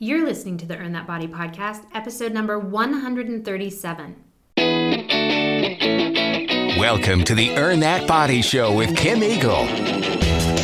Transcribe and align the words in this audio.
You're 0.00 0.24
listening 0.24 0.58
to 0.58 0.66
the 0.66 0.76
Earn 0.78 0.92
That 0.92 1.08
Body 1.08 1.26
podcast, 1.26 1.84
episode 1.92 2.32
number 2.32 2.56
137. 2.56 4.14
Welcome 6.78 7.24
to 7.24 7.34
the 7.34 7.50
Earn 7.56 7.80
That 7.80 8.06
Body 8.06 8.40
Show 8.40 8.72
with 8.76 8.96
Kim 8.96 9.24
Eagle. 9.24 9.66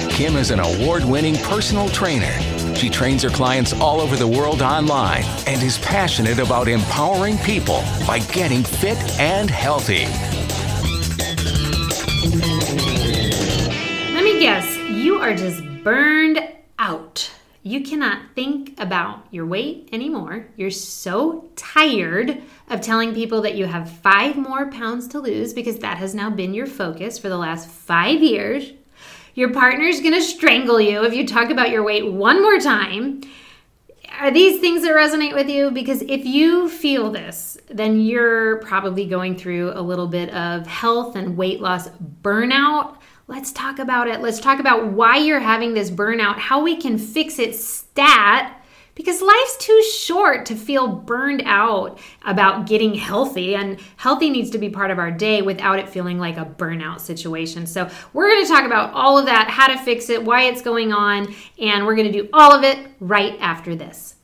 Kim 0.09 0.37
is 0.37 0.53
an 0.53 0.61
award 0.61 1.05
winning 1.05 1.35
personal 1.39 1.89
trainer. 1.89 2.31
She 2.77 2.89
trains 2.89 3.25
her 3.25 3.29
clients 3.29 3.73
all 3.73 4.01
over 4.01 4.15
the 4.15 4.29
world 4.29 4.63
online 4.63 5.25
and 5.49 5.61
is 5.65 5.79
passionate 5.79 6.39
about 6.39 6.69
empowering 6.69 7.37
people 7.39 7.83
by 8.07 8.21
getting 8.31 8.63
fit 8.63 8.99
and 9.19 9.51
healthy. 9.51 10.05
Let 14.15 14.23
me 14.23 14.39
guess, 14.39 14.77
you 14.91 15.17
are 15.17 15.35
just 15.35 15.61
burned 15.83 16.39
out. 16.39 16.54
You 17.67 17.83
cannot 17.83 18.35
think 18.35 18.79
about 18.79 19.27
your 19.31 19.47
weight 19.47 19.89
anymore. 19.91 20.49
You're 20.55 20.71
so 20.71 21.49
tired 21.57 22.43
of 22.69 22.83
telling 22.83 23.15
people 23.15 23.41
that 23.41 23.55
you 23.55 23.65
have 23.65 23.91
five 23.91 24.37
more 24.37 24.71
pounds 24.71 25.09
to 25.09 25.19
lose 25.19 25.55
because 25.55 25.79
that 25.79 25.97
has 25.97 26.15
now 26.15 26.29
been 26.29 26.53
your 26.53 26.67
focus 26.67 27.19
for 27.19 27.31
the 27.31 27.39
last 27.39 27.67
five 27.67 28.23
years. 28.23 28.71
Your 29.35 29.51
partner's 29.51 30.03
gonna 30.03 30.21
strangle 30.21 30.79
you 30.79 31.05
if 31.07 31.15
you 31.15 31.27
talk 31.27 31.49
about 31.49 31.71
your 31.71 31.83
weight 31.83 32.13
one 32.13 32.43
more 32.43 32.59
time. 32.59 33.23
Are 34.21 34.31
these 34.31 34.61
things 34.61 34.83
that 34.83 34.95
resonate 34.95 35.35
with 35.35 35.49
you? 35.49 35.71
Because 35.71 36.03
if 36.03 36.27
you 36.27 36.69
feel 36.69 37.11
this, 37.11 37.57
then 37.69 37.99
you're 37.99 38.59
probably 38.59 39.07
going 39.07 39.39
through 39.39 39.73
a 39.75 39.81
little 39.81 40.07
bit 40.07 40.29
of 40.35 40.67
health 40.67 41.17
and 41.17 41.35
weight 41.35 41.63
loss 41.63 41.89
burnout 42.21 42.99
Let's 43.27 43.53
talk 43.53 43.79
about 43.79 44.07
it. 44.07 44.21
Let's 44.21 44.39
talk 44.39 44.61
about 44.61 44.89
why 44.93 45.17
you're 45.17 45.41
having 45.41 45.73
this 45.73 45.91
burnout, 45.91 46.37
how 46.37 46.63
we 46.63 46.77
can 46.77 46.99
fix 46.99 47.39
it 47.39 47.57
stat 47.57 48.61
because 48.95 49.21
life's 49.23 49.57
too 49.57 49.83
short 49.83 50.47
to 50.47 50.55
feel 50.55 50.87
burned 50.87 51.43
out 51.47 51.99
about 52.23 52.67
getting 52.67 52.95
healthy 52.95 53.55
and 53.55 53.81
healthy 53.97 54.31
needs 54.31 54.51
to 54.51 54.59
be 54.59 54.69
part 54.69 54.91
of 54.91 54.99
our 54.99 55.11
day 55.11 55.43
without 55.43 55.79
it 55.79 55.89
feeling 55.89 56.19
like 56.19 56.37
a 56.37 56.45
burnout 56.45 57.01
situation 57.01 57.67
so 57.67 57.91
we're 58.13 58.29
going 58.29 58.45
to 58.45 58.49
talk 58.49 58.65
about 58.65 58.93
all 58.93 59.19
of 59.19 59.27
that 59.27 59.49
how 59.51 59.67
to 59.67 59.77
fix 59.79 60.11
it 60.11 60.25
why 60.25 60.43
it's 60.43 60.63
going 60.63 60.93
on 60.93 61.35
and 61.59 61.85
we're 61.85 61.97
going 61.97 62.11
to 62.11 62.23
do 62.23 62.29
all 62.33 62.53
of 62.53 62.63
it 62.63 62.87
right 63.01 63.37
after 63.41 63.75
this 63.75 64.15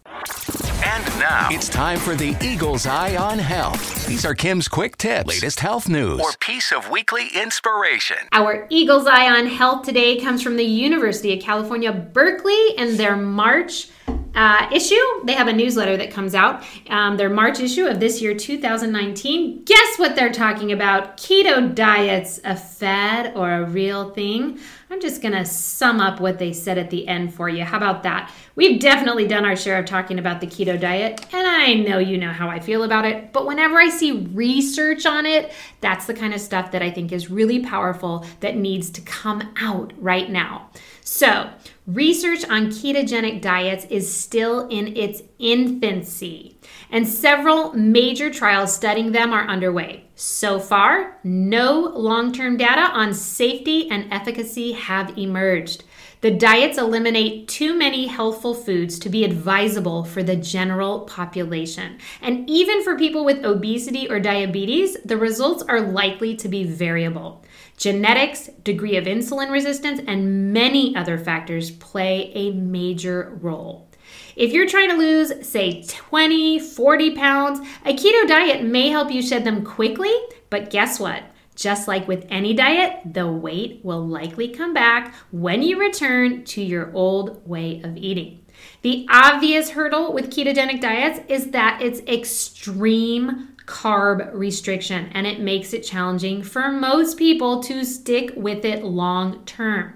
and 0.83 1.05
now 1.19 1.48
it's 1.50 1.69
time 1.69 1.98
for 1.98 2.14
the 2.14 2.34
Eagle's 2.41 2.86
Eye 2.86 3.17
on 3.17 3.39
Health. 3.39 4.06
These 4.06 4.25
are 4.25 4.34
Kim's 4.34 4.67
quick 4.69 4.97
tips, 4.97 5.28
latest 5.28 5.61
health 5.61 5.89
news, 5.89 6.20
or 6.20 6.33
piece 6.41 6.73
of 6.73 6.91
weekly 6.91 7.28
inspiration. 7.34 8.17
Our 8.33 8.67
Eagle's 8.70 9.06
Eye 9.06 9.28
on 9.28 9.47
Health 9.47 9.84
today 9.84 10.19
comes 10.19 10.42
from 10.42 10.56
the 10.56 10.64
University 10.64 11.36
of 11.36 11.42
California, 11.42 11.92
Berkeley, 11.92 12.77
and 12.78 12.98
their 12.98 13.17
March 13.17 13.89
uh, 14.34 14.69
issue. 14.73 14.95
They 15.25 15.34
have 15.34 15.48
a 15.48 15.53
newsletter 15.53 15.97
that 15.97 16.11
comes 16.11 16.34
out, 16.34 16.64
um, 16.89 17.17
their 17.17 17.31
March 17.31 17.61
issue 17.61 17.86
of 17.86 18.00
this 18.00 18.20
year, 18.20 18.34
2019. 18.34 19.64
Guess 19.64 19.98
what 19.98 20.17
they're 20.17 20.33
talking 20.33 20.73
about? 20.73 21.17
Keto 21.17 21.75
diets, 21.75 22.41
a 22.45 22.56
fad 22.56 23.36
or 23.36 23.51
a 23.53 23.64
real 23.64 24.11
thing? 24.11 24.58
I'm 24.92 25.01
just 25.01 25.23
going 25.23 25.34
to 25.34 25.45
sum 25.45 26.01
up 26.01 26.19
what 26.19 26.41
they 26.41 26.53
said 26.53 26.77
at 26.77 26.91
the 26.91 27.06
end 27.06 27.33
for 27.33 27.48
you. 27.48 27.64
How 27.64 27.77
about 27.77 28.03
that? 28.03 28.33
We've 28.56 28.81
definitely 28.81 29.27
done 29.27 29.45
our 29.45 29.55
share 29.55 29.78
of 29.78 29.86
talking 29.86 30.19
about 30.19 30.41
the 30.41 30.48
keto 30.48 30.78
diet, 30.81 31.25
and 31.33 31.47
I 31.47 31.75
know 31.75 31.98
you 31.98 32.19
know 32.19 32.33
how 32.33 32.48
I 32.48 32.58
feel 32.58 32.83
about 32.83 33.05
it, 33.05 33.33
but 33.33 33.47
whenever 33.47 33.78
I 33.78 33.89
see 33.89 34.27
research 34.33 35.06
on 35.06 35.27
it, 35.27 35.53
that's 35.81 36.06
the 36.06 36.14
kind 36.14 36.34
of 36.34 36.41
stuff 36.41 36.73
that 36.73 36.83
I 36.83 36.91
think 36.91 37.12
is 37.12 37.31
really 37.31 37.61
powerful 37.61 38.27
that 38.41 38.56
needs 38.56 38.91
to 38.91 39.01
come 39.03 39.42
out 39.61 39.92
right 39.97 40.28
now. 40.28 40.70
So, 41.03 41.51
research 41.92 42.44
on 42.48 42.70
ketogenic 42.70 43.41
diets 43.41 43.86
is 43.91 44.12
still 44.12 44.69
in 44.69 44.96
its 44.96 45.22
infancy, 45.38 46.58
and 46.91 47.06
several 47.06 47.72
major 47.72 48.30
trials 48.30 48.74
studying 48.74 49.12
them 49.12 49.33
are 49.33 49.46
underway. 49.46 50.05
So 50.14 50.61
far, 50.61 51.18
no 51.24 51.80
long 51.80 52.33
term 52.33 52.56
data 52.56 52.83
on 52.92 53.14
safety 53.14 53.90
and 53.90 54.12
efficacy 54.12 54.73
have 54.73 55.17
emerged. 55.17 55.84
The 56.20 56.30
diets 56.30 56.77
eliminate 56.77 57.48
too 57.48 57.74
many 57.74 58.06
healthful 58.06 58.52
foods 58.52 58.98
to 58.98 59.08
be 59.08 59.24
advisable 59.24 60.05
for 60.05 60.23
the 60.23 60.36
general 60.36 61.00
population. 61.00 61.98
And 62.20 62.48
even 62.48 62.84
for 62.84 62.98
people 62.98 63.24
with 63.24 63.42
obesity 63.42 64.11
or 64.11 64.20
diabetes, 64.20 64.98
the 65.02 65.17
results 65.17 65.62
are 65.62 65.80
likely 65.80 66.36
to 66.36 66.48
be 66.48 66.64
variable. 66.64 67.42
Genetics, 67.80 68.51
degree 68.63 68.98
of 68.98 69.07
insulin 69.07 69.51
resistance, 69.51 70.02
and 70.07 70.52
many 70.52 70.95
other 70.95 71.17
factors 71.17 71.70
play 71.70 72.30
a 72.35 72.51
major 72.51 73.39
role. 73.41 73.89
If 74.36 74.52
you're 74.52 74.68
trying 74.68 74.91
to 74.91 74.96
lose, 74.96 75.48
say, 75.48 75.83
20, 75.89 76.58
40 76.58 77.17
pounds, 77.17 77.67
a 77.86 77.95
keto 77.95 78.29
diet 78.29 78.63
may 78.63 78.91
help 78.91 79.11
you 79.11 79.23
shed 79.23 79.45
them 79.45 79.64
quickly, 79.64 80.14
but 80.51 80.68
guess 80.68 81.01
what? 81.01 81.23
Just 81.55 81.89
like 81.89 82.07
with 82.07 82.27
any 82.29 82.52
diet, 82.52 83.01
the 83.14 83.27
weight 83.27 83.80
will 83.83 84.07
likely 84.07 84.48
come 84.48 84.74
back 84.74 85.14
when 85.30 85.62
you 85.62 85.80
return 85.80 86.45
to 86.45 86.62
your 86.62 86.92
old 86.95 87.48
way 87.48 87.80
of 87.83 87.97
eating. 87.97 88.45
The 88.83 89.07
obvious 89.11 89.70
hurdle 89.70 90.12
with 90.12 90.30
ketogenic 90.30 90.83
diets 90.83 91.20
is 91.29 91.52
that 91.52 91.80
it's 91.80 92.01
extreme 92.01 93.49
carb 93.70 94.35
restriction 94.35 95.08
and 95.13 95.27
it 95.27 95.39
makes 95.39 95.73
it 95.73 95.83
challenging 95.83 96.42
for 96.42 96.73
most 96.73 97.17
people 97.17 97.63
to 97.63 97.85
stick 97.85 98.33
with 98.36 98.64
it 98.64 98.85
long 98.85 99.45
term. 99.45 99.95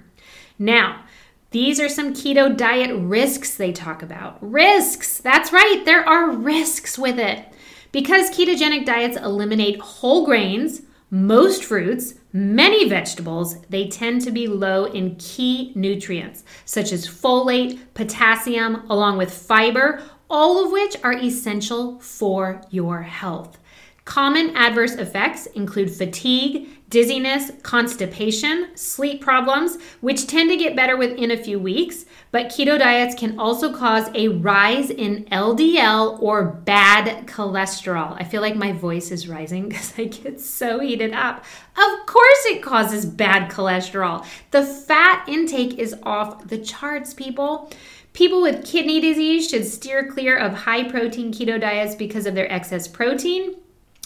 Now, 0.59 1.05
these 1.51 1.81
are 1.81 1.89
some 1.89 2.15
keto 2.15 2.57
diet 2.57 2.97
risks 2.97 3.57
they 3.57 3.73
talk 3.73 4.03
about. 4.03 4.39
Risks! 4.41 5.19
That's 5.19 5.53
right, 5.53 5.83
there 5.85 6.09
are 6.09 6.31
risks 6.31 6.97
with 6.97 7.19
it. 7.19 7.47
Because 7.91 8.31
ketogenic 8.31 8.85
diets 8.85 9.17
eliminate 9.17 9.81
whole 9.81 10.25
grains, 10.25 10.83
most 11.11 11.65
fruits, 11.65 12.15
many 12.33 12.89
vegetables, 12.89 13.61
they 13.67 13.87
tend 13.89 14.21
to 14.23 14.33
be 14.33 14.49
low 14.49 14.87
in 14.87 15.15
key 15.17 15.73
nutrients 15.77 16.45
such 16.65 16.91
as 16.91 17.07
folate, 17.07 17.79
potassium, 17.95 18.85
along 18.91 19.17
with 19.17 19.33
fiber, 19.33 20.03
all 20.35 20.65
of 20.65 20.73
which 20.73 20.97
are 21.05 21.13
essential 21.13 22.01
for 22.01 22.61
your 22.69 23.03
health. 23.03 23.57
Common 24.05 24.51
adverse 24.57 24.95
effects 24.97 25.47
include 25.47 25.95
fatigue, 25.95 26.69
dizziness, 26.91 27.53
constipation, 27.63 28.77
sleep 28.77 29.21
problems, 29.21 29.79
which 30.01 30.27
tend 30.27 30.51
to 30.51 30.57
get 30.57 30.75
better 30.75 30.97
within 30.97 31.31
a 31.31 31.37
few 31.37 31.61
weeks. 31.61 32.05
But 32.33 32.49
keto 32.49 32.77
diets 32.77 33.15
can 33.15 33.39
also 33.39 33.73
cause 33.73 34.11
a 34.17 34.27
rise 34.27 34.91
in 34.91 35.25
LDL 35.27 36.21
or 36.21 36.45
bad 36.45 37.29
cholesterol. 37.29 38.21
I 38.21 38.25
feel 38.25 38.43
like 38.43 38.57
my 38.57 38.73
voice 38.73 39.13
is 39.13 39.29
rising 39.29 39.69
because 39.69 39.95
I 39.97 40.07
get 40.07 40.41
so 40.41 40.81
heated 40.81 41.13
up. 41.13 41.45
Of 41.77 42.07
course, 42.07 42.45
it 42.47 42.61
causes 42.61 43.07
bad 43.07 43.53
cholesterol. 43.53 44.27
The 44.51 44.65
fat 44.65 45.29
intake 45.29 45.79
is 45.79 45.95
off 46.03 46.49
the 46.49 46.59
charts, 46.59 47.15
people. 47.15 47.71
People 48.15 48.41
with 48.41 48.65
kidney 48.65 49.01
disease 49.01 49.51
should 49.51 49.67
steer 49.67 50.07
clear 50.07 50.39
of 50.39 50.55
high 50.55 50.89
protein 50.89 51.33
keto 51.33 51.61
diets 51.61 51.97
because 51.97 52.27
of 52.27 52.35
their 52.37 52.51
excess 52.51 52.87
protein 52.87 53.57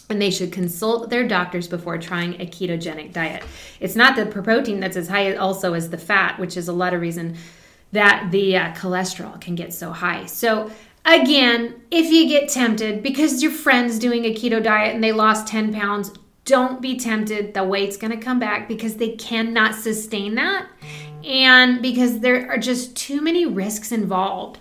and 0.09 0.21
they 0.21 0.31
should 0.31 0.51
consult 0.51 1.11
their 1.11 1.29
doctors 1.29 1.69
before 1.69 1.99
trying 1.99 2.41
a 2.41 2.47
ketogenic 2.47 3.13
diet. 3.13 3.45
It's 3.81 3.95
not 3.95 4.17
the 4.17 4.25
protein 4.25 4.81
that's 4.81 4.97
as 4.97 5.09
high 5.09 5.35
also 5.35 5.75
as 5.75 5.91
the 5.91 5.99
fat, 5.99 6.41
which 6.41 6.57
is 6.57 6.69
a 6.69 6.73
lot 6.73 6.95
of 6.95 7.03
reason 7.03 7.37
that 7.93 8.31
the 8.31 8.57
uh, 8.57 8.73
cholesterol 8.73 9.39
can 9.39 9.55
get 9.55 9.75
so 9.75 9.93
high. 9.93 10.25
So 10.25 10.71
again, 11.05 11.83
if 11.91 12.11
you 12.11 12.27
get 12.29 12.49
tempted 12.49 13.03
because 13.03 13.43
your 13.43 13.53
friend's 13.53 13.99
doing 13.99 14.25
a 14.25 14.35
keto 14.35 14.63
diet 14.63 14.95
and 14.95 15.05
they 15.05 15.13
lost 15.13 15.47
10 15.49 15.75
pounds, 15.75 16.13
don't 16.47 16.81
be 16.81 16.99
tempted. 16.99 17.53
The 17.53 17.65
weight's 17.65 17.99
going 17.99 18.19
to 18.19 18.25
come 18.25 18.39
back 18.39 18.69
because 18.69 18.97
they 18.97 19.11
cannot 19.17 19.75
sustain 19.75 20.35
that 20.37 20.67
and 21.25 21.83
because 21.83 22.21
there 22.21 22.51
are 22.51 22.59
just 22.59 22.97
too 22.97 23.21
many 23.21 23.47
risks 23.47 23.93
involved. 23.93 24.59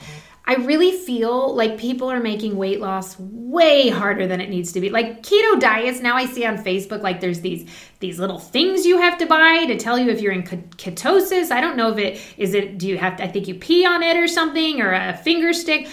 I 0.49 0.55
really 0.55 0.93
feel 0.93 1.53
like 1.53 1.77
people 1.77 2.09
are 2.09 2.21
making 2.21 2.55
weight 2.55 2.79
loss 2.79 3.19
way 3.19 3.89
harder 3.89 4.27
than 4.27 4.39
it 4.39 4.49
needs 4.49 4.71
to 4.71 4.79
be. 4.79 4.89
Like 4.89 5.21
keto 5.21 5.59
diets, 5.59 5.99
now 5.99 6.15
I 6.15 6.25
see 6.25 6.45
on 6.45 6.57
Facebook 6.57 7.01
like 7.01 7.19
there's 7.19 7.41
these 7.41 7.69
these 7.99 8.17
little 8.17 8.39
things 8.39 8.85
you 8.85 9.01
have 9.01 9.17
to 9.17 9.25
buy 9.25 9.65
to 9.65 9.77
tell 9.77 9.99
you 9.99 10.09
if 10.09 10.21
you're 10.21 10.31
in 10.31 10.43
ketosis. 10.43 11.51
I 11.51 11.59
don't 11.59 11.75
know 11.75 11.91
if 11.91 11.97
it 11.97 12.21
is 12.37 12.53
it 12.53 12.77
do 12.77 12.87
you 12.87 12.97
have 12.97 13.17
to 13.17 13.25
I 13.25 13.27
think 13.27 13.49
you 13.49 13.55
pee 13.55 13.85
on 13.85 14.01
it 14.01 14.15
or 14.15 14.27
something 14.27 14.81
or 14.81 14.93
a 14.93 15.17
finger 15.17 15.51
stick 15.51 15.89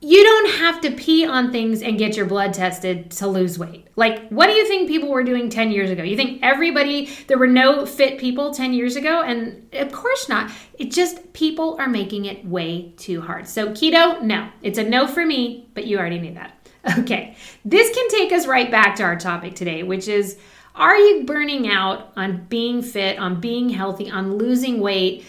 you 0.00 0.22
don't 0.22 0.50
have 0.58 0.80
to 0.82 0.90
pee 0.90 1.26
on 1.26 1.50
things 1.50 1.82
and 1.82 1.98
get 1.98 2.16
your 2.16 2.26
blood 2.26 2.52
tested 2.52 3.10
to 3.12 3.26
lose 3.26 3.58
weight. 3.58 3.88
Like, 3.96 4.28
what 4.28 4.46
do 4.46 4.52
you 4.52 4.66
think 4.68 4.88
people 4.88 5.10
were 5.10 5.24
doing 5.24 5.48
10 5.48 5.70
years 5.70 5.90
ago? 5.90 6.02
You 6.02 6.16
think 6.16 6.40
everybody, 6.42 7.06
there 7.28 7.38
were 7.38 7.46
no 7.46 7.86
fit 7.86 8.18
people 8.18 8.52
10 8.52 8.74
years 8.74 8.96
ago? 8.96 9.22
And 9.22 9.74
of 9.74 9.90
course 9.92 10.28
not. 10.28 10.50
It 10.78 10.92
just, 10.92 11.32
people 11.32 11.76
are 11.78 11.88
making 11.88 12.26
it 12.26 12.44
way 12.44 12.92
too 12.98 13.22
hard. 13.22 13.48
So, 13.48 13.68
keto, 13.68 14.20
no. 14.20 14.50
It's 14.60 14.78
a 14.78 14.84
no 14.84 15.06
for 15.06 15.24
me, 15.24 15.68
but 15.72 15.86
you 15.86 15.98
already 15.98 16.18
knew 16.18 16.34
that. 16.34 16.52
Okay, 17.00 17.36
this 17.64 17.92
can 17.92 18.08
take 18.10 18.30
us 18.30 18.46
right 18.46 18.70
back 18.70 18.94
to 18.96 19.02
our 19.02 19.16
topic 19.16 19.56
today, 19.56 19.82
which 19.82 20.06
is 20.06 20.38
are 20.76 20.96
you 20.96 21.24
burning 21.24 21.68
out 21.68 22.12
on 22.16 22.46
being 22.48 22.80
fit, 22.80 23.18
on 23.18 23.40
being 23.40 23.70
healthy, 23.70 24.08
on 24.08 24.36
losing 24.36 24.78
weight? 24.78 25.24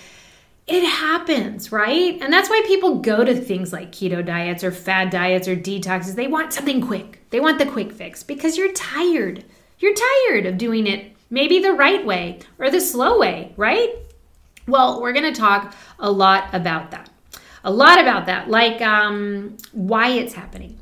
It 0.67 0.83
happens, 0.85 1.71
right? 1.71 2.21
And 2.21 2.31
that's 2.31 2.49
why 2.49 2.61
people 2.67 2.99
go 2.99 3.23
to 3.23 3.33
things 3.33 3.71
like 3.71 3.91
keto 3.91 4.25
diets 4.25 4.65
or 4.65 4.71
fad 4.71 5.09
diets 5.09 5.47
or 5.47 5.55
detoxes. 5.55 6.15
They 6.15 6.27
want 6.27 6.51
something 6.51 6.81
quick. 6.81 7.21
They 7.29 7.39
want 7.39 7.57
the 7.57 7.65
quick 7.65 7.93
fix 7.93 8.21
because 8.21 8.57
you're 8.57 8.73
tired. 8.73 9.45
You're 9.79 9.95
tired 9.95 10.45
of 10.45 10.57
doing 10.57 10.85
it 10.85 11.13
maybe 11.29 11.59
the 11.59 11.71
right 11.71 12.05
way 12.05 12.39
or 12.59 12.69
the 12.69 12.81
slow 12.81 13.17
way, 13.17 13.53
right? 13.55 13.95
Well, 14.67 15.01
we're 15.01 15.13
going 15.13 15.33
to 15.33 15.39
talk 15.39 15.73
a 15.99 16.11
lot 16.11 16.53
about 16.53 16.91
that. 16.91 17.09
A 17.63 17.71
lot 17.71 17.99
about 17.99 18.25
that, 18.27 18.49
like 18.49 18.81
um, 18.81 19.57
why 19.71 20.09
it's 20.09 20.33
happening. 20.33 20.79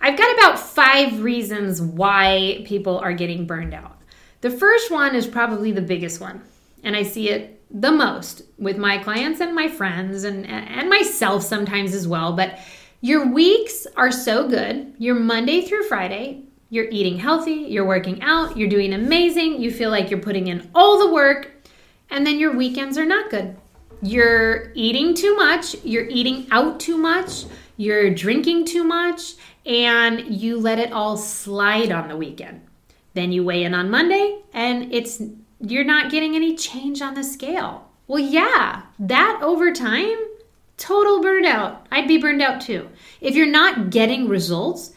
I've 0.00 0.18
got 0.18 0.34
about 0.34 0.58
five 0.58 1.22
reasons 1.22 1.80
why 1.80 2.62
people 2.66 2.98
are 2.98 3.12
getting 3.12 3.46
burned 3.46 3.74
out. 3.74 3.98
The 4.40 4.50
first 4.50 4.90
one 4.90 5.14
is 5.14 5.26
probably 5.26 5.72
the 5.72 5.82
biggest 5.82 6.20
one, 6.20 6.42
and 6.82 6.94
I 6.94 7.02
see 7.02 7.30
it 7.30 7.57
the 7.70 7.92
most 7.92 8.42
with 8.58 8.78
my 8.78 8.98
clients 8.98 9.40
and 9.40 9.54
my 9.54 9.68
friends 9.68 10.24
and, 10.24 10.46
and 10.46 10.88
myself 10.88 11.42
sometimes 11.42 11.94
as 11.94 12.08
well. 12.08 12.32
But 12.32 12.58
your 13.00 13.32
weeks 13.32 13.86
are 13.96 14.10
so 14.10 14.48
good. 14.48 14.94
You're 14.98 15.14
Monday 15.14 15.62
through 15.62 15.84
Friday. 15.84 16.42
You're 16.70 16.88
eating 16.90 17.18
healthy, 17.18 17.52
you're 17.52 17.86
working 17.86 18.20
out, 18.20 18.58
you're 18.58 18.68
doing 18.68 18.92
amazing, 18.92 19.62
you 19.62 19.70
feel 19.70 19.88
like 19.88 20.10
you're 20.10 20.20
putting 20.20 20.48
in 20.48 20.68
all 20.74 20.98
the 20.98 21.10
work, 21.14 21.50
and 22.10 22.26
then 22.26 22.38
your 22.38 22.54
weekends 22.54 22.98
are 22.98 23.06
not 23.06 23.30
good. 23.30 23.56
You're 24.02 24.70
eating 24.74 25.14
too 25.14 25.34
much, 25.34 25.82
you're 25.82 26.08
eating 26.08 26.46
out 26.50 26.78
too 26.78 26.98
much, 26.98 27.46
you're 27.78 28.10
drinking 28.10 28.66
too 28.66 28.84
much, 28.84 29.36
and 29.64 30.20
you 30.26 30.60
let 30.60 30.78
it 30.78 30.92
all 30.92 31.16
slide 31.16 31.90
on 31.90 32.08
the 32.08 32.16
weekend. 32.18 32.60
Then 33.14 33.32
you 33.32 33.44
weigh 33.44 33.64
in 33.64 33.74
on 33.74 33.90
Monday 33.90 34.42
and 34.52 34.92
it's 34.92 35.22
you're 35.60 35.84
not 35.84 36.10
getting 36.10 36.34
any 36.36 36.56
change 36.56 37.02
on 37.02 37.14
the 37.14 37.24
scale. 37.24 37.90
Well, 38.06 38.20
yeah, 38.20 38.82
that 38.98 39.40
over 39.42 39.72
time, 39.72 40.16
total 40.76 41.22
burnout. 41.22 41.78
I'd 41.90 42.08
be 42.08 42.18
burned 42.18 42.42
out 42.42 42.60
too. 42.60 42.88
If 43.20 43.34
you're 43.34 43.46
not 43.46 43.90
getting 43.90 44.28
results, 44.28 44.92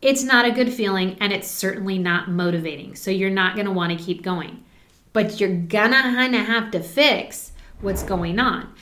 it's 0.00 0.24
not 0.24 0.44
a 0.44 0.52
good 0.52 0.72
feeling 0.72 1.16
and 1.20 1.32
it's 1.32 1.48
certainly 1.48 1.98
not 1.98 2.30
motivating. 2.30 2.96
So 2.96 3.10
you're 3.10 3.30
not 3.30 3.54
going 3.54 3.66
to 3.66 3.72
want 3.72 3.96
to 3.96 4.04
keep 4.04 4.22
going. 4.22 4.64
But 5.12 5.40
you're 5.40 5.56
going 5.56 5.92
to 5.92 6.02
kind 6.02 6.34
of 6.34 6.46
have 6.46 6.70
to 6.72 6.80
fix 6.80 7.52
what's 7.80 8.02
going 8.02 8.38
on. 8.38 8.72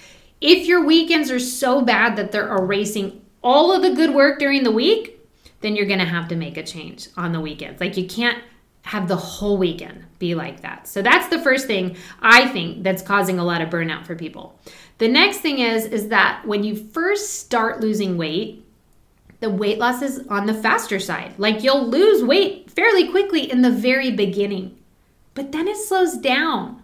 If 0.40 0.66
your 0.66 0.84
weekends 0.84 1.30
are 1.30 1.38
so 1.40 1.82
bad 1.82 2.16
that 2.16 2.32
they're 2.32 2.54
erasing 2.54 3.22
all 3.42 3.72
of 3.72 3.82
the 3.82 3.94
good 3.94 4.14
work 4.14 4.38
during 4.38 4.64
the 4.64 4.70
week, 4.70 5.18
then 5.60 5.76
you're 5.76 5.86
going 5.86 5.98
to 5.98 6.04
have 6.04 6.28
to 6.28 6.36
make 6.36 6.56
a 6.56 6.62
change 6.62 7.08
on 7.16 7.32
the 7.32 7.40
weekends. 7.40 7.80
Like 7.80 7.96
you 7.96 8.06
can't 8.06 8.42
have 8.86 9.08
the 9.08 9.16
whole 9.16 9.58
weekend 9.58 10.04
be 10.20 10.36
like 10.36 10.60
that. 10.60 10.86
So 10.86 11.02
that's 11.02 11.28
the 11.28 11.40
first 11.40 11.66
thing 11.66 11.96
I 12.22 12.46
think 12.48 12.84
that's 12.84 13.02
causing 13.02 13.38
a 13.40 13.44
lot 13.44 13.60
of 13.60 13.68
burnout 13.68 14.06
for 14.06 14.14
people. 14.14 14.58
The 14.98 15.08
next 15.08 15.38
thing 15.38 15.58
is 15.58 15.86
is 15.86 16.08
that 16.08 16.46
when 16.46 16.62
you 16.62 16.76
first 16.76 17.40
start 17.40 17.80
losing 17.80 18.16
weight, 18.16 18.64
the 19.40 19.50
weight 19.50 19.78
loss 19.78 20.02
is 20.02 20.24
on 20.28 20.46
the 20.46 20.54
faster 20.54 21.00
side. 21.00 21.34
Like 21.36 21.64
you'll 21.64 21.88
lose 21.88 22.22
weight 22.22 22.70
fairly 22.70 23.08
quickly 23.08 23.50
in 23.50 23.62
the 23.62 23.72
very 23.72 24.12
beginning. 24.12 24.78
But 25.34 25.50
then 25.50 25.66
it 25.66 25.76
slows 25.76 26.16
down. 26.16 26.80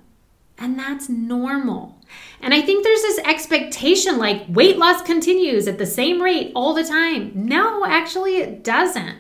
And 0.59 0.77
that's 0.79 1.09
normal. 1.09 1.99
And 2.41 2.53
I 2.53 2.61
think 2.61 2.83
there's 2.83 3.03
this 3.03 3.19
expectation 3.21 4.19
like 4.19 4.45
weight 4.49 4.77
loss 4.77 5.03
continues 5.03 5.69
at 5.69 5.79
the 5.79 5.87
same 5.87 6.21
rate 6.21 6.51
all 6.55 6.75
the 6.75 6.85
time. 6.85 7.31
No, 7.35 7.87
actually, 7.87 8.39
it 8.39 8.65
doesn't. 8.65 9.19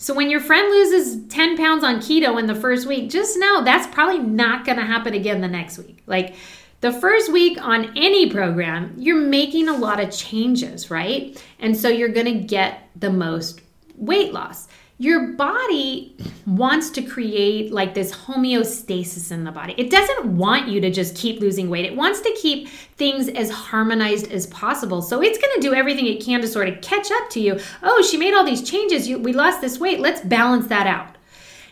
So 0.00 0.14
when 0.14 0.30
your 0.30 0.40
friend 0.40 0.66
loses 0.70 1.26
10 1.26 1.58
pounds 1.58 1.84
on 1.84 1.96
keto 1.96 2.40
in 2.40 2.46
the 2.46 2.54
first 2.54 2.86
week, 2.86 3.10
just 3.10 3.38
know 3.38 3.62
that's 3.62 3.86
probably 3.94 4.18
not 4.18 4.64
going 4.64 4.78
to 4.78 4.84
happen 4.84 5.12
again 5.12 5.42
the 5.42 5.46
next 5.46 5.76
week. 5.76 6.02
Like 6.06 6.36
the 6.80 6.90
first 6.90 7.30
week 7.30 7.60
on 7.60 7.92
any 7.98 8.30
program, 8.30 8.94
you're 8.96 9.20
making 9.20 9.68
a 9.68 9.76
lot 9.76 10.02
of 10.02 10.10
changes, 10.10 10.90
right? 10.90 11.38
And 11.58 11.76
so 11.76 11.90
you're 11.90 12.08
going 12.08 12.32
to 12.32 12.40
get 12.40 12.88
the 12.96 13.10
most 13.10 13.60
weight 13.94 14.32
loss 14.32 14.68
your 15.00 15.28
body 15.28 16.14
wants 16.44 16.90
to 16.90 17.00
create 17.00 17.72
like 17.72 17.94
this 17.94 18.12
homeostasis 18.12 19.32
in 19.32 19.44
the 19.44 19.50
body. 19.50 19.74
It 19.78 19.90
doesn't 19.90 20.26
want 20.36 20.68
you 20.68 20.78
to 20.82 20.90
just 20.90 21.16
keep 21.16 21.40
losing 21.40 21.70
weight. 21.70 21.86
It 21.86 21.96
wants 21.96 22.20
to 22.20 22.36
keep 22.38 22.68
things 22.68 23.28
as 23.30 23.50
harmonized 23.50 24.30
as 24.30 24.46
possible. 24.48 25.00
So 25.00 25.22
it's 25.22 25.38
going 25.38 25.54
to 25.54 25.62
do 25.62 25.72
everything 25.72 26.04
it 26.04 26.22
can 26.22 26.42
to 26.42 26.46
sort 26.46 26.68
of 26.68 26.82
catch 26.82 27.10
up 27.10 27.30
to 27.30 27.40
you. 27.40 27.58
Oh, 27.82 28.02
she 28.02 28.18
made 28.18 28.34
all 28.34 28.44
these 28.44 28.62
changes. 28.62 29.08
You, 29.08 29.18
we 29.18 29.32
lost 29.32 29.62
this 29.62 29.80
weight. 29.80 30.00
Let's 30.00 30.20
balance 30.20 30.66
that 30.66 30.86
out. 30.86 31.16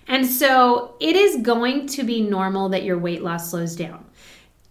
And 0.07 0.25
so 0.25 0.95
it 0.99 1.15
is 1.15 1.43
going 1.43 1.87
to 1.89 2.05
be 2.05 2.23
normal 2.23 2.71
that 2.71 2.83
your 2.83 2.97
weight 2.97 3.23
loss 3.23 3.51
slows 3.51 3.77
down. 3.77 4.07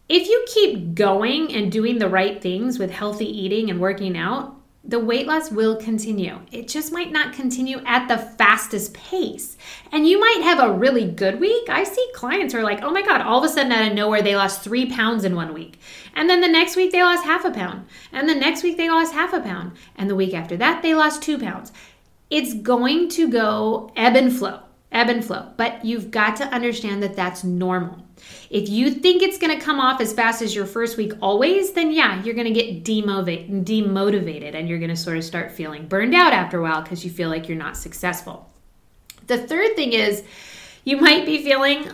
If 0.10 0.27
you 0.27 0.45
keep 0.51 0.95
going 0.95 1.53
and 1.53 1.71
doing 1.71 2.00
the 2.00 2.10
right 2.10 2.42
things 2.42 2.80
with 2.80 2.89
healthy 2.89 3.27
eating 3.27 3.69
and 3.69 3.80
working 3.80 4.18
out, 4.18 4.56
the 4.88 5.00
weight 5.00 5.28
loss 5.28 5.51
will 5.51 5.75
continue. 5.75 6.39
It 6.50 6.69
just 6.69 6.94
might 6.94 7.12
not 7.12 7.34
continue 7.34 7.80
at 7.86 8.07
the 8.07 8.18
fastest 8.18 8.94
pace. 8.94 9.57
And 9.92 10.07
you 10.07 10.18
might 10.18 10.39
have 10.44 10.60
a 10.60 10.72
really 10.72 11.06
good 11.12 11.42
week. 11.42 11.69
I 11.69 11.84
see 11.84 12.10
clients 12.13 12.54
who 12.54 12.62
are 12.62 12.63
like, 12.63 12.81
oh 12.81 12.92
my 12.92 13.01
God, 13.01 13.19
all 13.19 13.39
of 13.39 13.44
a 13.44 13.50
sudden 13.54 13.74
out 13.74 13.88
of 13.88 13.94
nowhere, 13.94 14.22
they 14.22 14.38
lost 14.38 14.62
three 14.62 14.89
pounds 14.89 15.25
in 15.25 15.36
one 15.36 15.54
week. 15.54 15.80
And 16.16 16.30
then 16.30 16.39
the 16.39 16.48
next 16.48 16.78
week, 16.78 16.94
they 16.94 17.04
lost 17.04 17.25
half 17.25 17.44
a 17.44 17.51
pound. 17.51 17.86
And 18.13 18.30
the 18.30 18.36
next 18.36 18.63
week, 18.63 18.78
they 18.78 18.89
lost 18.89 19.13
half 19.13 19.34
a 19.34 19.42
pound. 19.42 19.74
And 19.98 20.10
the 20.10 20.16
week 20.16 20.34
after 20.34 20.56
that, 20.57 20.81
they 20.81 20.95
lost 20.95 21.22
two 21.22 21.38
pounds. 21.38 21.74
It's 22.30 22.54
going 22.54 23.10
to 23.10 23.30
go 23.30 23.92
ebb 23.95 24.16
and 24.16 24.34
flow, 24.34 24.62
ebb 24.92 25.10
and 25.10 25.24
flow. 25.24 25.51
But 25.57 25.84
you've 25.84 26.12
got 26.12 26.36
to 26.38 26.45
understand 26.45 27.04
that 27.04 27.16
that's 27.16 27.44
normal. 27.44 28.04
If 28.50 28.69
you 28.69 28.92
think 28.92 29.22
it's 29.22 29.38
going 29.38 29.57
to 29.57 29.63
come 29.63 29.80
off 29.80 30.01
as 30.01 30.13
fast 30.13 30.42
as 30.42 30.56
your 30.56 30.66
first 30.66 30.98
week 30.98 31.13
always, 31.22 31.74
then 31.74 31.92
yeah, 31.92 32.24
you're 32.24 32.34
going 32.34 32.51
to 32.51 32.62
get 32.62 32.84
demotivated 32.84 34.56
and 34.56 34.68
you're 34.68 34.80
going 34.80 34.89
to 34.89 34.95
sort 34.95 35.18
of 35.18 35.24
start 35.24 35.51
feeling 35.51 35.88
burned 35.88 36.16
out 36.16 36.34
after 36.34 36.60
a 36.60 36.63
while 36.63 36.81
because 36.81 37.04
you 37.04 37.12
feel 37.12 37.30
like 37.30 37.48
you're 37.48 37.57
not 37.57 37.78
successful. 37.78 38.51
The 39.28 39.38
third 39.38 39.75
thing 39.75 39.94
is 39.94 40.24
you 40.84 40.98
might 40.98 41.25
be 41.25 41.44
feeling, 41.44 41.89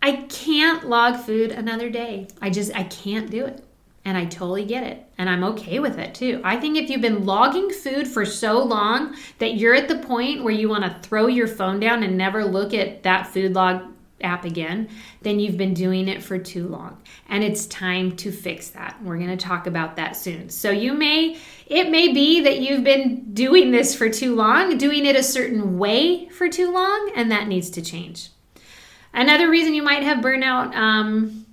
I 0.00 0.12
can't 0.28 0.88
log 0.88 1.16
food 1.16 1.50
another 1.50 1.90
day. 1.90 2.28
I 2.40 2.50
just, 2.50 2.74
I 2.74 2.84
can't 2.84 3.30
do 3.30 3.44
it. 3.44 3.65
And 4.06 4.16
I 4.16 4.24
totally 4.24 4.64
get 4.64 4.84
it. 4.84 5.04
And 5.18 5.28
I'm 5.28 5.42
okay 5.42 5.80
with 5.80 5.98
it 5.98 6.14
too. 6.14 6.40
I 6.44 6.58
think 6.58 6.78
if 6.78 6.88
you've 6.88 7.00
been 7.00 7.26
logging 7.26 7.70
food 7.70 8.06
for 8.06 8.24
so 8.24 8.62
long 8.62 9.16
that 9.40 9.56
you're 9.56 9.74
at 9.74 9.88
the 9.88 9.98
point 9.98 10.44
where 10.44 10.54
you 10.54 10.68
want 10.68 10.84
to 10.84 11.08
throw 11.08 11.26
your 11.26 11.48
phone 11.48 11.80
down 11.80 12.04
and 12.04 12.16
never 12.16 12.44
look 12.44 12.72
at 12.72 13.02
that 13.02 13.26
food 13.26 13.54
log 13.54 13.82
app 14.20 14.44
again, 14.44 14.88
then 15.22 15.40
you've 15.40 15.56
been 15.56 15.74
doing 15.74 16.06
it 16.06 16.22
for 16.22 16.38
too 16.38 16.68
long. 16.68 17.02
And 17.28 17.42
it's 17.42 17.66
time 17.66 18.16
to 18.18 18.30
fix 18.30 18.68
that. 18.70 18.96
We're 19.02 19.18
going 19.18 19.36
to 19.36 19.36
talk 19.36 19.66
about 19.66 19.96
that 19.96 20.16
soon. 20.16 20.50
So 20.50 20.70
you 20.70 20.92
may 20.92 21.36
it 21.66 21.90
may 21.90 22.12
be 22.12 22.42
that 22.42 22.60
you've 22.60 22.84
been 22.84 23.34
doing 23.34 23.72
this 23.72 23.92
for 23.92 24.08
too 24.08 24.36
long, 24.36 24.78
doing 24.78 25.04
it 25.04 25.16
a 25.16 25.22
certain 25.22 25.78
way 25.78 26.28
for 26.28 26.48
too 26.48 26.70
long, 26.70 27.10
and 27.16 27.32
that 27.32 27.48
needs 27.48 27.70
to 27.70 27.82
change. 27.82 28.28
Another 29.12 29.50
reason 29.50 29.74
you 29.74 29.82
might 29.82 30.04
have 30.04 30.18
burnout 30.18 30.74
um, 30.76 31.45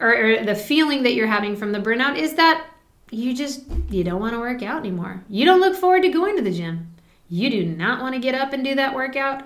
or, 0.00 0.14
or 0.14 0.44
the 0.44 0.54
feeling 0.54 1.02
that 1.02 1.14
you're 1.14 1.26
having 1.26 1.56
from 1.56 1.72
the 1.72 1.78
burnout 1.78 2.16
is 2.16 2.34
that 2.34 2.66
you 3.10 3.34
just 3.34 3.62
you 3.88 4.04
don't 4.04 4.20
want 4.20 4.34
to 4.34 4.40
work 4.40 4.62
out 4.62 4.80
anymore. 4.80 5.24
You 5.28 5.44
don't 5.44 5.60
look 5.60 5.76
forward 5.76 6.02
to 6.02 6.08
going 6.08 6.36
to 6.36 6.42
the 6.42 6.52
gym. 6.52 6.94
You 7.28 7.50
do 7.50 7.64
not 7.64 8.00
want 8.00 8.14
to 8.14 8.20
get 8.20 8.34
up 8.34 8.52
and 8.52 8.64
do 8.64 8.74
that 8.74 8.94
workout 8.94 9.44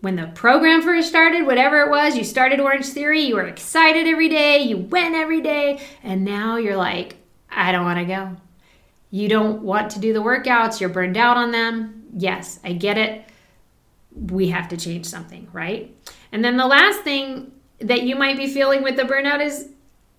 when 0.00 0.16
the 0.16 0.28
program 0.28 0.82
first 0.82 1.08
started, 1.08 1.46
whatever 1.46 1.80
it 1.82 1.90
was, 1.90 2.16
you 2.16 2.24
started 2.24 2.58
Orange 2.58 2.86
Theory, 2.86 3.20
you 3.20 3.36
were 3.36 3.46
excited 3.46 4.06
every 4.06 4.28
day, 4.28 4.62
you 4.62 4.78
went 4.78 5.14
every 5.14 5.42
day, 5.42 5.80
and 6.02 6.24
now 6.24 6.56
you're 6.56 6.76
like, 6.76 7.16
I 7.50 7.72
don't 7.72 7.84
want 7.84 7.98
to 7.98 8.06
go. 8.06 8.36
You 9.10 9.28
don't 9.28 9.62
want 9.62 9.90
to 9.92 9.98
do 10.00 10.12
the 10.12 10.20
workouts, 10.20 10.80
you're 10.80 10.88
burned 10.88 11.16
out 11.16 11.36
on 11.36 11.50
them. 11.50 12.04
Yes, 12.16 12.60
I 12.64 12.72
get 12.72 12.96
it. 12.96 13.24
We 14.14 14.48
have 14.48 14.68
to 14.68 14.76
change 14.76 15.06
something, 15.06 15.48
right? 15.52 15.94
And 16.32 16.44
then 16.44 16.56
the 16.56 16.66
last 16.66 17.02
thing 17.02 17.52
that 17.80 18.02
you 18.02 18.16
might 18.16 18.36
be 18.36 18.46
feeling 18.46 18.82
with 18.82 18.96
the 18.96 19.02
burnout 19.02 19.44
is 19.44 19.68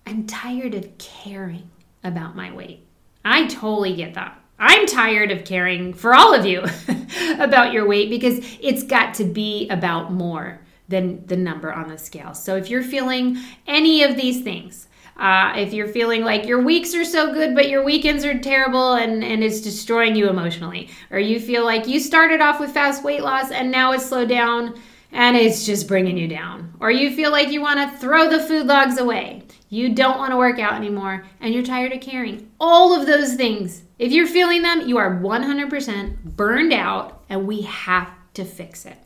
I'm 0.06 0.26
tired 0.26 0.74
of 0.74 0.98
caring 0.98 1.70
about 2.04 2.36
my 2.36 2.52
weight. 2.52 2.86
I 3.24 3.46
totally 3.46 3.94
get 3.94 4.14
that. 4.14 4.38
I'm 4.58 4.86
tired 4.86 5.30
of 5.30 5.44
caring 5.44 5.92
for 5.92 6.14
all 6.14 6.34
of 6.34 6.46
you 6.46 6.64
about 7.38 7.72
your 7.72 7.86
weight 7.86 8.10
because 8.10 8.38
it's 8.60 8.82
got 8.82 9.14
to 9.14 9.24
be 9.24 9.68
about 9.68 10.12
more 10.12 10.60
than 10.88 11.26
the 11.26 11.36
number 11.36 11.72
on 11.72 11.88
the 11.88 11.98
scale. 11.98 12.34
So 12.34 12.56
if 12.56 12.70
you're 12.70 12.82
feeling 12.82 13.38
any 13.66 14.02
of 14.02 14.16
these 14.16 14.42
things, 14.42 14.88
uh, 15.16 15.54
if 15.56 15.72
you're 15.72 15.88
feeling 15.88 16.22
like 16.22 16.46
your 16.46 16.62
weeks 16.62 16.94
are 16.94 17.04
so 17.04 17.32
good, 17.32 17.54
but 17.54 17.68
your 17.68 17.84
weekends 17.84 18.24
are 18.24 18.38
terrible 18.38 18.94
and, 18.94 19.22
and 19.22 19.42
it's 19.42 19.60
destroying 19.60 20.16
you 20.16 20.28
emotionally, 20.28 20.90
or 21.10 21.18
you 21.18 21.40
feel 21.40 21.64
like 21.64 21.86
you 21.86 22.00
started 22.00 22.40
off 22.40 22.60
with 22.60 22.72
fast 22.72 23.04
weight 23.04 23.22
loss 23.22 23.50
and 23.50 23.70
now 23.70 23.92
it's 23.92 24.06
slowed 24.06 24.28
down 24.28 24.80
and 25.12 25.36
it's 25.36 25.66
just 25.66 25.86
bringing 25.86 26.16
you 26.16 26.26
down, 26.26 26.72
or 26.80 26.90
you 26.90 27.14
feel 27.14 27.30
like 27.30 27.50
you 27.50 27.60
want 27.60 27.78
to 27.78 27.98
throw 27.98 28.30
the 28.30 28.40
food 28.40 28.66
logs 28.66 28.98
away, 28.98 29.42
you 29.72 29.94
don't 29.94 30.18
want 30.18 30.32
to 30.32 30.36
work 30.36 30.58
out 30.58 30.74
anymore, 30.74 31.24
and 31.40 31.52
you're 31.52 31.62
tired 31.62 31.92
of 31.92 32.00
caring, 32.00 32.50
all 32.60 32.98
of 32.98 33.06
those 33.06 33.34
things 33.34 33.82
if 34.02 34.10
you're 34.10 34.26
feeling 34.26 34.62
them, 34.62 34.88
you 34.88 34.98
are 34.98 35.14
100% 35.14 36.24
burned 36.34 36.72
out 36.72 37.22
and 37.28 37.46
we 37.46 37.60
have 37.60 38.10
to 38.34 38.44
fix 38.44 38.84
it. 38.84 38.96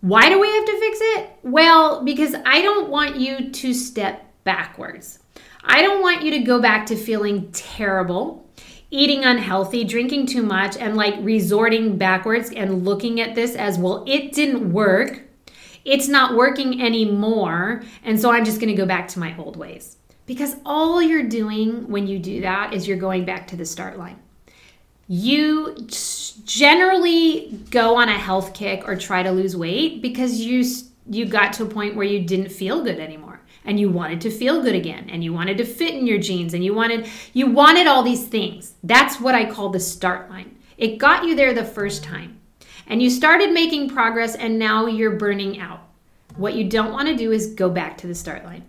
Why 0.00 0.30
do 0.30 0.40
we 0.40 0.50
have 0.50 0.64
to 0.64 0.80
fix 0.80 0.98
it? 1.02 1.30
Well, 1.42 2.02
because 2.02 2.34
I 2.46 2.62
don't 2.62 2.88
want 2.88 3.16
you 3.16 3.50
to 3.50 3.74
step 3.74 4.24
backwards. 4.42 5.18
I 5.62 5.82
don't 5.82 6.00
want 6.00 6.22
you 6.22 6.30
to 6.30 6.38
go 6.38 6.62
back 6.62 6.86
to 6.86 6.96
feeling 6.96 7.52
terrible, 7.52 8.48
eating 8.90 9.26
unhealthy, 9.26 9.84
drinking 9.84 10.28
too 10.28 10.42
much, 10.42 10.78
and 10.78 10.96
like 10.96 11.16
resorting 11.20 11.98
backwards 11.98 12.50
and 12.52 12.86
looking 12.86 13.20
at 13.20 13.34
this 13.34 13.54
as 13.54 13.78
well, 13.78 14.02
it 14.06 14.32
didn't 14.32 14.72
work. 14.72 15.23
It's 15.84 16.08
not 16.08 16.34
working 16.34 16.82
anymore. 16.82 17.82
And 18.02 18.20
so 18.20 18.30
I'm 18.30 18.44
just 18.44 18.60
going 18.60 18.74
to 18.74 18.80
go 18.80 18.86
back 18.86 19.08
to 19.08 19.18
my 19.18 19.36
old 19.38 19.56
ways. 19.56 19.96
Because 20.26 20.56
all 20.64 21.02
you're 21.02 21.28
doing 21.28 21.88
when 21.88 22.06
you 22.06 22.18
do 22.18 22.40
that 22.40 22.72
is 22.72 22.88
you're 22.88 22.96
going 22.96 23.24
back 23.24 23.46
to 23.48 23.56
the 23.56 23.66
start 23.66 23.98
line. 23.98 24.18
You 25.06 25.76
generally 26.44 27.58
go 27.70 27.96
on 27.96 28.08
a 28.08 28.18
health 28.18 28.54
kick 28.54 28.88
or 28.88 28.96
try 28.96 29.22
to 29.22 29.30
lose 29.30 29.54
weight 29.56 30.00
because 30.00 30.40
you 30.40 30.64
you 31.10 31.26
got 31.26 31.52
to 31.52 31.64
a 31.64 31.66
point 31.66 31.94
where 31.94 32.06
you 32.06 32.24
didn't 32.24 32.48
feel 32.48 32.82
good 32.82 32.98
anymore 32.98 33.42
and 33.66 33.78
you 33.78 33.90
wanted 33.90 34.22
to 34.22 34.30
feel 34.30 34.62
good 34.62 34.74
again 34.74 35.08
and 35.10 35.22
you 35.22 35.34
wanted 35.34 35.58
to 35.58 35.64
fit 35.64 35.94
in 35.94 36.06
your 36.06 36.18
jeans 36.18 36.54
and 36.54 36.64
you 36.64 36.72
wanted 36.72 37.06
you 37.34 37.46
wanted 37.46 37.86
all 37.86 38.02
these 38.02 38.26
things. 38.26 38.74
That's 38.82 39.20
what 39.20 39.34
I 39.34 39.50
call 39.50 39.68
the 39.68 39.80
start 39.80 40.30
line. 40.30 40.56
It 40.78 40.96
got 40.96 41.24
you 41.24 41.34
there 41.34 41.52
the 41.52 41.64
first 41.64 42.02
time. 42.02 42.33
And 42.86 43.02
you 43.02 43.10
started 43.10 43.52
making 43.52 43.90
progress 43.90 44.34
and 44.34 44.58
now 44.58 44.86
you're 44.86 45.16
burning 45.16 45.58
out. 45.60 45.80
What 46.36 46.54
you 46.54 46.68
don't 46.68 46.92
want 46.92 47.08
to 47.08 47.16
do 47.16 47.32
is 47.32 47.54
go 47.54 47.70
back 47.70 47.96
to 47.98 48.06
the 48.06 48.14
start 48.14 48.44
line. 48.44 48.64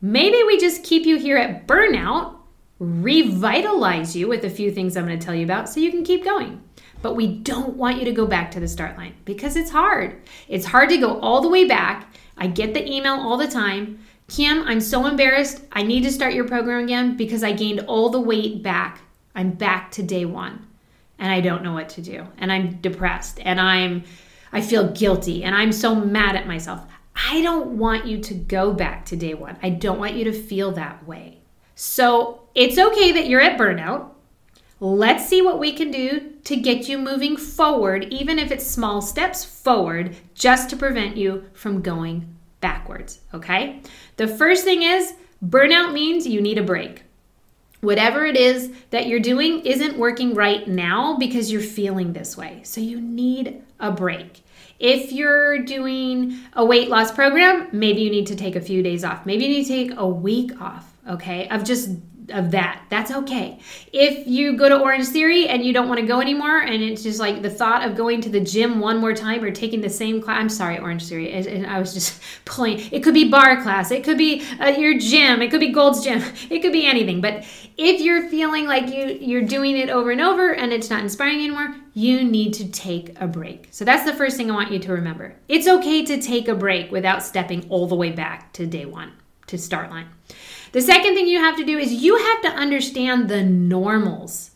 Maybe 0.00 0.42
we 0.44 0.58
just 0.58 0.82
keep 0.82 1.06
you 1.06 1.18
here 1.18 1.36
at 1.36 1.66
burnout, 1.66 2.36
revitalize 2.78 4.16
you 4.16 4.28
with 4.28 4.44
a 4.44 4.50
few 4.50 4.70
things 4.70 4.96
I'm 4.96 5.06
going 5.06 5.18
to 5.18 5.24
tell 5.24 5.34
you 5.34 5.44
about 5.44 5.68
so 5.68 5.80
you 5.80 5.90
can 5.90 6.04
keep 6.04 6.24
going. 6.24 6.62
But 7.02 7.14
we 7.14 7.26
don't 7.26 7.76
want 7.76 7.98
you 7.98 8.04
to 8.06 8.12
go 8.12 8.26
back 8.26 8.50
to 8.52 8.60
the 8.60 8.68
start 8.68 8.96
line 8.96 9.14
because 9.24 9.56
it's 9.56 9.70
hard. 9.70 10.22
It's 10.48 10.66
hard 10.66 10.88
to 10.88 10.96
go 10.96 11.20
all 11.20 11.42
the 11.42 11.48
way 11.48 11.66
back. 11.66 12.14
I 12.36 12.46
get 12.46 12.74
the 12.74 12.90
email 12.90 13.14
all 13.14 13.36
the 13.36 13.46
time. 13.46 14.00
Kim, 14.28 14.62
I'm 14.62 14.80
so 14.80 15.06
embarrassed. 15.06 15.62
I 15.70 15.82
need 15.82 16.02
to 16.04 16.12
start 16.12 16.34
your 16.34 16.48
program 16.48 16.84
again 16.84 17.16
because 17.16 17.44
I 17.44 17.52
gained 17.52 17.80
all 17.80 18.08
the 18.08 18.20
weight 18.20 18.62
back. 18.62 19.02
I'm 19.34 19.50
back 19.50 19.90
to 19.92 20.02
day 20.02 20.24
one 20.24 20.66
and 21.18 21.30
I 21.30 21.40
don't 21.40 21.62
know 21.62 21.72
what 21.72 21.88
to 21.90 22.02
do. 22.02 22.26
And 22.38 22.52
I'm 22.52 22.76
depressed 22.80 23.40
and 23.42 23.60
I'm 23.60 24.04
I 24.52 24.60
feel 24.60 24.92
guilty 24.92 25.42
and 25.42 25.54
I'm 25.54 25.72
so 25.72 25.94
mad 25.94 26.36
at 26.36 26.46
myself. 26.46 26.84
I 27.14 27.42
don't 27.42 27.78
want 27.78 28.06
you 28.06 28.18
to 28.18 28.34
go 28.34 28.72
back 28.72 29.04
to 29.06 29.16
day 29.16 29.34
one. 29.34 29.58
I 29.62 29.70
don't 29.70 29.98
want 29.98 30.14
you 30.14 30.24
to 30.24 30.32
feel 30.32 30.72
that 30.72 31.06
way. 31.06 31.38
So 31.74 32.42
it's 32.54 32.78
okay 32.78 33.12
that 33.12 33.28
you're 33.28 33.40
at 33.40 33.58
burnout. 33.58 34.10
Let's 34.80 35.28
see 35.28 35.42
what 35.42 35.58
we 35.58 35.72
can 35.72 35.90
do 35.90 36.32
to 36.44 36.56
get 36.56 36.88
you 36.88 36.98
moving 36.98 37.36
forward, 37.36 38.04
even 38.10 38.38
if 38.38 38.50
it's 38.50 38.66
small 38.66 39.00
steps 39.00 39.44
forward, 39.44 40.14
just 40.34 40.70
to 40.70 40.76
prevent 40.76 41.16
you 41.16 41.44
from 41.52 41.82
going 41.82 42.36
backwards. 42.60 43.20
Okay? 43.32 43.80
The 44.16 44.28
first 44.28 44.64
thing 44.64 44.82
is 44.82 45.14
burnout 45.44 45.92
means 45.92 46.26
you 46.26 46.40
need 46.40 46.58
a 46.58 46.62
break. 46.62 47.02
Whatever 47.84 48.24
it 48.24 48.36
is 48.36 48.72
that 48.90 49.06
you're 49.06 49.20
doing 49.20 49.64
isn't 49.64 49.98
working 49.98 50.34
right 50.34 50.66
now 50.66 51.16
because 51.16 51.52
you're 51.52 51.60
feeling 51.60 52.12
this 52.12 52.36
way. 52.36 52.60
So 52.64 52.80
you 52.80 53.00
need 53.00 53.62
a 53.78 53.92
break. 53.92 54.42
If 54.78 55.12
you're 55.12 55.58
doing 55.60 56.38
a 56.54 56.64
weight 56.64 56.88
loss 56.88 57.12
program, 57.12 57.68
maybe 57.72 58.00
you 58.00 58.10
need 58.10 58.26
to 58.28 58.36
take 58.36 58.56
a 58.56 58.60
few 58.60 58.82
days 58.82 59.04
off. 59.04 59.24
Maybe 59.26 59.44
you 59.44 59.50
need 59.50 59.64
to 59.64 59.68
take 59.68 59.92
a 59.96 60.06
week 60.06 60.60
off, 60.60 60.92
okay, 61.08 61.48
of 61.48 61.62
just 61.64 61.90
of 62.30 62.50
that. 62.52 62.82
That's 62.88 63.10
okay. 63.10 63.60
If 63.92 64.26
you 64.26 64.56
go 64.56 64.68
to 64.68 64.78
Orange 64.78 65.06
Theory 65.06 65.48
and 65.48 65.64
you 65.64 65.72
don't 65.72 65.88
want 65.88 66.00
to 66.00 66.06
go 66.06 66.20
anymore, 66.20 66.58
and 66.60 66.82
it's 66.82 67.02
just 67.02 67.20
like 67.20 67.42
the 67.42 67.50
thought 67.50 67.86
of 67.86 67.96
going 67.96 68.20
to 68.22 68.28
the 68.28 68.40
gym 68.40 68.80
one 68.80 68.98
more 68.98 69.14
time 69.14 69.42
or 69.44 69.50
taking 69.50 69.80
the 69.80 69.90
same 69.90 70.20
class. 70.20 70.40
I'm 70.40 70.48
sorry, 70.48 70.78
Orange 70.78 71.06
Theory. 71.06 71.32
And 71.32 71.66
I 71.66 71.78
was 71.78 71.94
just 71.94 72.20
pulling. 72.44 72.80
It 72.92 73.02
could 73.02 73.14
be 73.14 73.30
barre 73.30 73.62
class. 73.62 73.90
It 73.90 74.04
could 74.04 74.18
be 74.18 74.44
uh, 74.60 74.68
your 74.68 74.98
gym. 74.98 75.42
It 75.42 75.50
could 75.50 75.60
be 75.60 75.70
Gold's 75.72 76.02
Gym. 76.02 76.22
It 76.50 76.60
could 76.60 76.72
be 76.72 76.86
anything. 76.86 77.20
But 77.20 77.44
if 77.76 78.00
you're 78.00 78.28
feeling 78.28 78.66
like 78.66 78.88
you 78.88 79.18
you're 79.20 79.42
doing 79.42 79.76
it 79.76 79.88
over 79.88 80.10
and 80.10 80.20
over 80.20 80.52
and 80.54 80.72
it's 80.72 80.90
not 80.90 81.00
inspiring 81.02 81.38
anymore, 81.38 81.74
you 81.94 82.22
need 82.22 82.54
to 82.54 82.68
take 82.68 83.18
a 83.20 83.26
break. 83.26 83.68
So 83.70 83.84
that's 83.84 84.04
the 84.04 84.12
first 84.12 84.36
thing 84.36 84.50
I 84.50 84.54
want 84.54 84.70
you 84.70 84.78
to 84.80 84.92
remember. 84.92 85.34
It's 85.48 85.66
okay 85.66 86.04
to 86.04 86.20
take 86.20 86.48
a 86.48 86.54
break 86.54 86.92
without 86.92 87.22
stepping 87.22 87.66
all 87.70 87.86
the 87.86 87.94
way 87.94 88.10
back 88.10 88.52
to 88.54 88.66
day 88.66 88.84
one, 88.84 89.12
to 89.46 89.58
start 89.58 89.90
line. 89.90 90.08
The 90.74 90.82
second 90.82 91.14
thing 91.14 91.28
you 91.28 91.38
have 91.38 91.56
to 91.58 91.64
do 91.64 91.78
is 91.78 92.02
you 92.02 92.16
have 92.16 92.42
to 92.42 92.48
understand 92.48 93.28
the 93.28 93.44
normals 93.44 94.50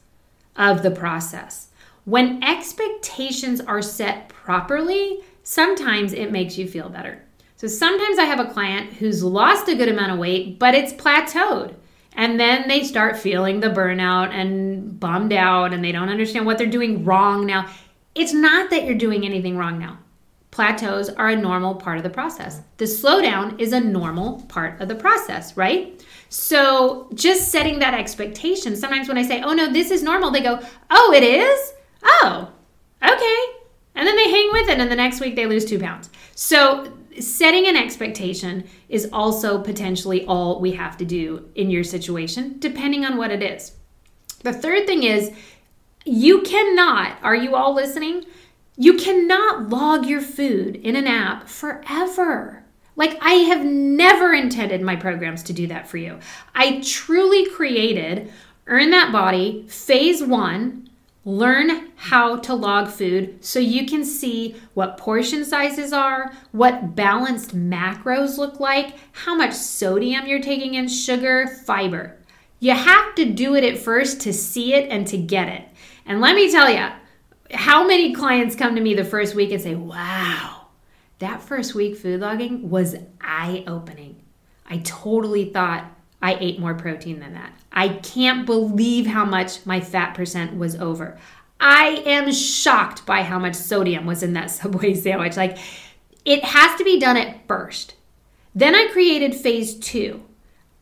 of 0.56 0.82
the 0.82 0.90
process. 0.90 1.68
When 2.06 2.42
expectations 2.42 3.60
are 3.60 3.80
set 3.80 4.28
properly, 4.28 5.20
sometimes 5.44 6.12
it 6.12 6.32
makes 6.32 6.58
you 6.58 6.66
feel 6.66 6.88
better. 6.88 7.22
So 7.54 7.68
sometimes 7.68 8.18
I 8.18 8.24
have 8.24 8.40
a 8.40 8.52
client 8.52 8.94
who's 8.94 9.22
lost 9.22 9.68
a 9.68 9.76
good 9.76 9.88
amount 9.88 10.10
of 10.10 10.18
weight, 10.18 10.58
but 10.58 10.74
it's 10.74 10.92
plateaued. 10.92 11.76
And 12.14 12.40
then 12.40 12.66
they 12.66 12.82
start 12.82 13.16
feeling 13.16 13.60
the 13.60 13.68
burnout 13.68 14.30
and 14.30 14.98
bummed 14.98 15.32
out 15.32 15.72
and 15.72 15.84
they 15.84 15.92
don't 15.92 16.08
understand 16.08 16.46
what 16.46 16.58
they're 16.58 16.66
doing 16.66 17.04
wrong 17.04 17.46
now. 17.46 17.70
It's 18.16 18.32
not 18.32 18.70
that 18.70 18.86
you're 18.86 18.96
doing 18.96 19.24
anything 19.24 19.56
wrong 19.56 19.78
now. 19.78 19.98
Plateaus 20.50 21.10
are 21.10 21.28
a 21.28 21.36
normal 21.36 21.74
part 21.74 21.98
of 21.98 22.02
the 22.02 22.10
process. 22.10 22.62
The 22.78 22.86
slowdown 22.86 23.60
is 23.60 23.72
a 23.72 23.80
normal 23.80 24.42
part 24.48 24.80
of 24.80 24.88
the 24.88 24.94
process, 24.94 25.56
right? 25.56 26.02
So 26.30 27.10
just 27.14 27.50
setting 27.50 27.78
that 27.78 27.94
expectation. 27.94 28.74
Sometimes 28.74 29.08
when 29.08 29.18
I 29.18 29.22
say, 29.22 29.42
oh 29.42 29.52
no, 29.52 29.72
this 29.72 29.90
is 29.90 30.02
normal, 30.02 30.30
they 30.30 30.42
go, 30.42 30.60
oh, 30.90 31.12
it 31.14 31.22
is? 31.22 31.72
Oh, 32.02 32.50
okay. 33.02 33.40
And 33.94 34.06
then 34.06 34.16
they 34.16 34.30
hang 34.30 34.48
with 34.52 34.68
it, 34.68 34.78
and 34.78 34.90
the 34.90 34.96
next 34.96 35.20
week 35.20 35.36
they 35.36 35.46
lose 35.46 35.64
two 35.64 35.78
pounds. 35.78 36.08
So 36.34 36.92
setting 37.20 37.66
an 37.66 37.76
expectation 37.76 38.64
is 38.88 39.08
also 39.12 39.60
potentially 39.60 40.24
all 40.26 40.60
we 40.60 40.72
have 40.72 40.96
to 40.98 41.04
do 41.04 41.50
in 41.56 41.68
your 41.68 41.84
situation, 41.84 42.56
depending 42.58 43.04
on 43.04 43.16
what 43.16 43.30
it 43.30 43.42
is. 43.42 43.72
The 44.44 44.52
third 44.52 44.86
thing 44.86 45.02
is, 45.02 45.32
you 46.04 46.42
cannot, 46.42 47.18
are 47.22 47.34
you 47.34 47.56
all 47.56 47.74
listening? 47.74 48.24
You 48.80 48.94
cannot 48.94 49.70
log 49.70 50.06
your 50.06 50.20
food 50.20 50.76
in 50.76 50.94
an 50.94 51.08
app 51.08 51.48
forever. 51.48 52.62
Like, 52.94 53.18
I 53.20 53.32
have 53.32 53.64
never 53.64 54.32
intended 54.32 54.82
my 54.82 54.94
programs 54.94 55.42
to 55.44 55.52
do 55.52 55.66
that 55.66 55.88
for 55.88 55.96
you. 55.96 56.20
I 56.54 56.80
truly 56.80 57.50
created 57.50 58.32
Earn 58.68 58.90
That 58.90 59.10
Body 59.10 59.66
Phase 59.66 60.22
One, 60.22 60.88
learn 61.24 61.90
how 61.96 62.36
to 62.36 62.54
log 62.54 62.88
food 62.88 63.44
so 63.44 63.58
you 63.58 63.84
can 63.84 64.04
see 64.04 64.54
what 64.74 64.96
portion 64.96 65.44
sizes 65.44 65.92
are, 65.92 66.32
what 66.52 66.94
balanced 66.94 67.56
macros 67.56 68.38
look 68.38 68.60
like, 68.60 68.94
how 69.10 69.34
much 69.34 69.54
sodium 69.54 70.28
you're 70.28 70.40
taking 70.40 70.74
in, 70.74 70.86
sugar, 70.86 71.48
fiber. 71.66 72.16
You 72.60 72.74
have 72.74 73.16
to 73.16 73.24
do 73.24 73.56
it 73.56 73.64
at 73.64 73.78
first 73.78 74.20
to 74.20 74.32
see 74.32 74.74
it 74.74 74.88
and 74.88 75.04
to 75.08 75.18
get 75.18 75.48
it. 75.48 75.64
And 76.06 76.20
let 76.20 76.36
me 76.36 76.48
tell 76.50 76.70
you, 76.70 76.88
how 77.52 77.86
many 77.86 78.12
clients 78.12 78.54
come 78.54 78.74
to 78.74 78.80
me 78.80 78.94
the 78.94 79.04
first 79.04 79.34
week 79.34 79.52
and 79.52 79.60
say, 79.60 79.74
wow, 79.74 80.66
that 81.18 81.42
first 81.42 81.74
week 81.74 81.96
food 81.96 82.20
logging 82.20 82.70
was 82.70 82.96
eye 83.20 83.64
opening. 83.66 84.22
I 84.66 84.78
totally 84.78 85.50
thought 85.50 85.90
I 86.20 86.34
ate 86.34 86.58
more 86.58 86.74
protein 86.74 87.20
than 87.20 87.34
that. 87.34 87.52
I 87.72 87.88
can't 87.88 88.44
believe 88.44 89.06
how 89.06 89.24
much 89.24 89.64
my 89.64 89.80
fat 89.80 90.14
percent 90.14 90.56
was 90.56 90.76
over. 90.76 91.18
I 91.60 92.02
am 92.06 92.32
shocked 92.32 93.06
by 93.06 93.22
how 93.22 93.38
much 93.38 93.54
sodium 93.54 94.06
was 94.06 94.22
in 94.22 94.34
that 94.34 94.50
Subway 94.50 94.94
sandwich. 94.94 95.36
Like, 95.36 95.58
it 96.24 96.44
has 96.44 96.76
to 96.78 96.84
be 96.84 97.00
done 97.00 97.16
at 97.16 97.46
first. 97.46 97.94
Then 98.54 98.74
I 98.74 98.88
created 98.92 99.34
phase 99.34 99.78
two 99.78 100.22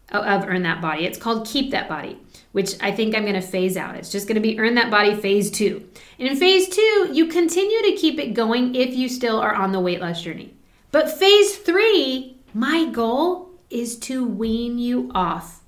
of 0.08 0.44
Earn 0.46 0.62
That 0.62 0.80
Body. 0.80 1.04
It's 1.04 1.18
called 1.18 1.46
Keep 1.46 1.70
That 1.70 1.88
Body 1.88 2.18
which 2.56 2.74
I 2.80 2.90
think 2.90 3.14
I'm 3.14 3.24
going 3.24 3.34
to 3.34 3.42
phase 3.42 3.76
out. 3.76 3.96
It's 3.96 4.10
just 4.10 4.26
going 4.26 4.36
to 4.36 4.40
be 4.40 4.58
Earn 4.58 4.76
That 4.76 4.90
Body 4.90 5.14
phase 5.14 5.50
two. 5.50 5.86
And 6.18 6.26
in 6.26 6.36
phase 6.38 6.70
two, 6.70 7.10
you 7.12 7.26
continue 7.26 7.82
to 7.82 7.96
keep 7.96 8.18
it 8.18 8.32
going 8.32 8.74
if 8.74 8.94
you 8.94 9.10
still 9.10 9.38
are 9.40 9.54
on 9.54 9.72
the 9.72 9.78
weight 9.78 10.00
loss 10.00 10.22
journey. 10.22 10.54
But 10.90 11.10
phase 11.10 11.58
three, 11.58 12.38
my 12.54 12.86
goal 12.86 13.50
is 13.68 13.98
to 13.98 14.24
wean 14.24 14.78
you 14.78 15.10
off 15.14 15.60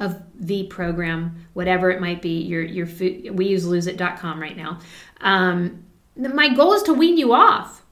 of 0.00 0.20
the 0.34 0.64
program, 0.64 1.46
whatever 1.52 1.92
it 1.92 2.00
might 2.00 2.20
be. 2.20 2.40
Your 2.40 2.62
your 2.62 2.86
food. 2.86 3.38
We 3.38 3.46
use 3.46 3.64
loseit.com 3.64 4.42
right 4.42 4.56
now. 4.56 4.80
Um, 5.20 5.84
my 6.16 6.52
goal 6.52 6.72
is 6.72 6.82
to 6.82 6.92
wean 6.92 7.18
you 7.18 7.32
off. 7.32 7.84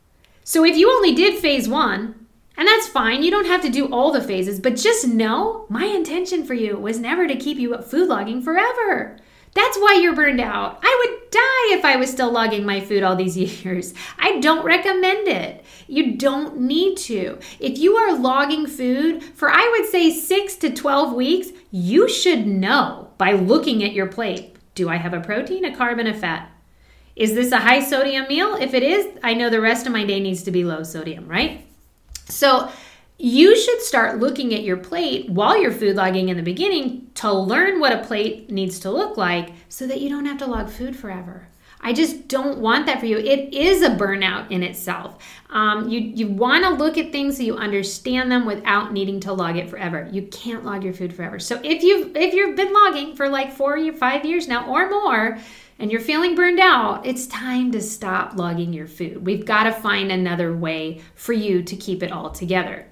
So 0.42 0.64
if 0.64 0.76
you 0.76 0.90
only 0.90 1.14
did 1.14 1.38
phase 1.38 1.68
one, 1.68 2.19
and 2.56 2.68
that's 2.68 2.88
fine. 2.88 3.22
You 3.22 3.30
don't 3.30 3.46
have 3.46 3.62
to 3.62 3.70
do 3.70 3.92
all 3.92 4.12
the 4.12 4.22
phases, 4.22 4.60
but 4.60 4.76
just 4.76 5.08
know 5.08 5.66
my 5.68 5.84
intention 5.84 6.44
for 6.44 6.54
you 6.54 6.76
was 6.76 6.98
never 6.98 7.26
to 7.26 7.36
keep 7.36 7.58
you 7.58 7.76
food 7.78 8.08
logging 8.08 8.42
forever. 8.42 9.18
That's 9.52 9.78
why 9.78 9.98
you're 10.00 10.14
burned 10.14 10.40
out. 10.40 10.78
I 10.82 11.04
would 11.04 11.30
die 11.30 11.78
if 11.78 11.84
I 11.84 11.96
was 11.96 12.10
still 12.10 12.30
logging 12.30 12.64
my 12.64 12.80
food 12.80 13.02
all 13.02 13.16
these 13.16 13.36
years. 13.64 13.94
I 14.18 14.38
don't 14.40 14.64
recommend 14.64 15.26
it. 15.26 15.64
You 15.88 16.16
don't 16.16 16.60
need 16.60 16.96
to. 16.98 17.38
If 17.58 17.78
you 17.78 17.96
are 17.96 18.16
logging 18.16 18.66
food 18.66 19.22
for, 19.22 19.50
I 19.50 19.76
would 19.76 19.90
say, 19.90 20.12
six 20.12 20.54
to 20.56 20.70
12 20.70 21.14
weeks, 21.14 21.48
you 21.70 22.08
should 22.08 22.46
know 22.46 23.10
by 23.18 23.32
looking 23.32 23.82
at 23.82 23.92
your 23.92 24.06
plate 24.06 24.56
do 24.76 24.88
I 24.88 24.96
have 24.96 25.12
a 25.12 25.20
protein, 25.20 25.64
a 25.64 25.76
carb, 25.76 25.98
and 25.98 26.08
a 26.08 26.14
fat? 26.14 26.50
Is 27.16 27.34
this 27.34 27.52
a 27.52 27.58
high 27.58 27.80
sodium 27.80 28.28
meal? 28.28 28.54
If 28.54 28.72
it 28.72 28.82
is, 28.82 29.18
I 29.22 29.34
know 29.34 29.50
the 29.50 29.60
rest 29.60 29.86
of 29.86 29.92
my 29.92 30.04
day 30.06 30.20
needs 30.20 30.44
to 30.44 30.50
be 30.50 30.64
low 30.64 30.84
sodium, 30.84 31.28
right? 31.28 31.66
So 32.30 32.70
you 33.18 33.54
should 33.54 33.82
start 33.82 34.18
looking 34.18 34.54
at 34.54 34.62
your 34.62 34.78
plate 34.78 35.28
while 35.28 35.60
you're 35.60 35.72
food 35.72 35.96
logging 35.96 36.30
in 36.30 36.36
the 36.38 36.42
beginning 36.42 37.10
to 37.16 37.32
learn 37.32 37.78
what 37.78 37.92
a 37.92 38.02
plate 38.04 38.50
needs 38.50 38.80
to 38.80 38.90
look 38.90 39.16
like 39.18 39.52
so 39.68 39.86
that 39.86 40.00
you 40.00 40.08
don't 40.08 40.24
have 40.24 40.38
to 40.38 40.46
log 40.46 40.70
food 40.70 40.96
forever. 40.96 41.46
I 41.82 41.92
just 41.92 42.28
don't 42.28 42.58
want 42.58 42.86
that 42.86 43.00
for 43.00 43.06
you. 43.06 43.18
It 43.18 43.54
is 43.54 43.82
a 43.82 43.90
burnout 43.90 44.50
in 44.50 44.62
itself. 44.62 45.22
Um, 45.48 45.88
you 45.88 46.00
you 46.00 46.28
want 46.28 46.64
to 46.64 46.70
look 46.70 46.98
at 46.98 47.10
things 47.10 47.38
so 47.38 47.42
you 47.42 47.56
understand 47.56 48.30
them 48.30 48.44
without 48.44 48.92
needing 48.92 49.18
to 49.20 49.32
log 49.32 49.56
it 49.56 49.70
forever. 49.70 50.08
You 50.12 50.22
can't 50.22 50.64
log 50.64 50.84
your 50.84 50.92
food 50.92 51.14
forever. 51.14 51.38
So 51.38 51.58
if 51.64 51.82
you've 51.82 52.14
if 52.16 52.34
you've 52.34 52.56
been 52.56 52.72
logging 52.72 53.16
for 53.16 53.28
like 53.28 53.52
four 53.52 53.78
or 53.78 53.92
five 53.94 54.26
years 54.26 54.46
now 54.46 54.66
or 54.70 54.90
more, 54.90 55.38
and 55.80 55.90
you're 55.90 56.00
feeling 56.00 56.34
burned 56.34 56.60
out, 56.60 57.06
it's 57.06 57.26
time 57.26 57.72
to 57.72 57.80
stop 57.80 58.36
logging 58.36 58.72
your 58.74 58.86
food. 58.86 59.24
We've 59.24 59.46
got 59.46 59.64
to 59.64 59.72
find 59.72 60.12
another 60.12 60.54
way 60.54 61.00
for 61.14 61.32
you 61.32 61.62
to 61.62 61.74
keep 61.74 62.02
it 62.02 62.12
all 62.12 62.30
together. 62.30 62.86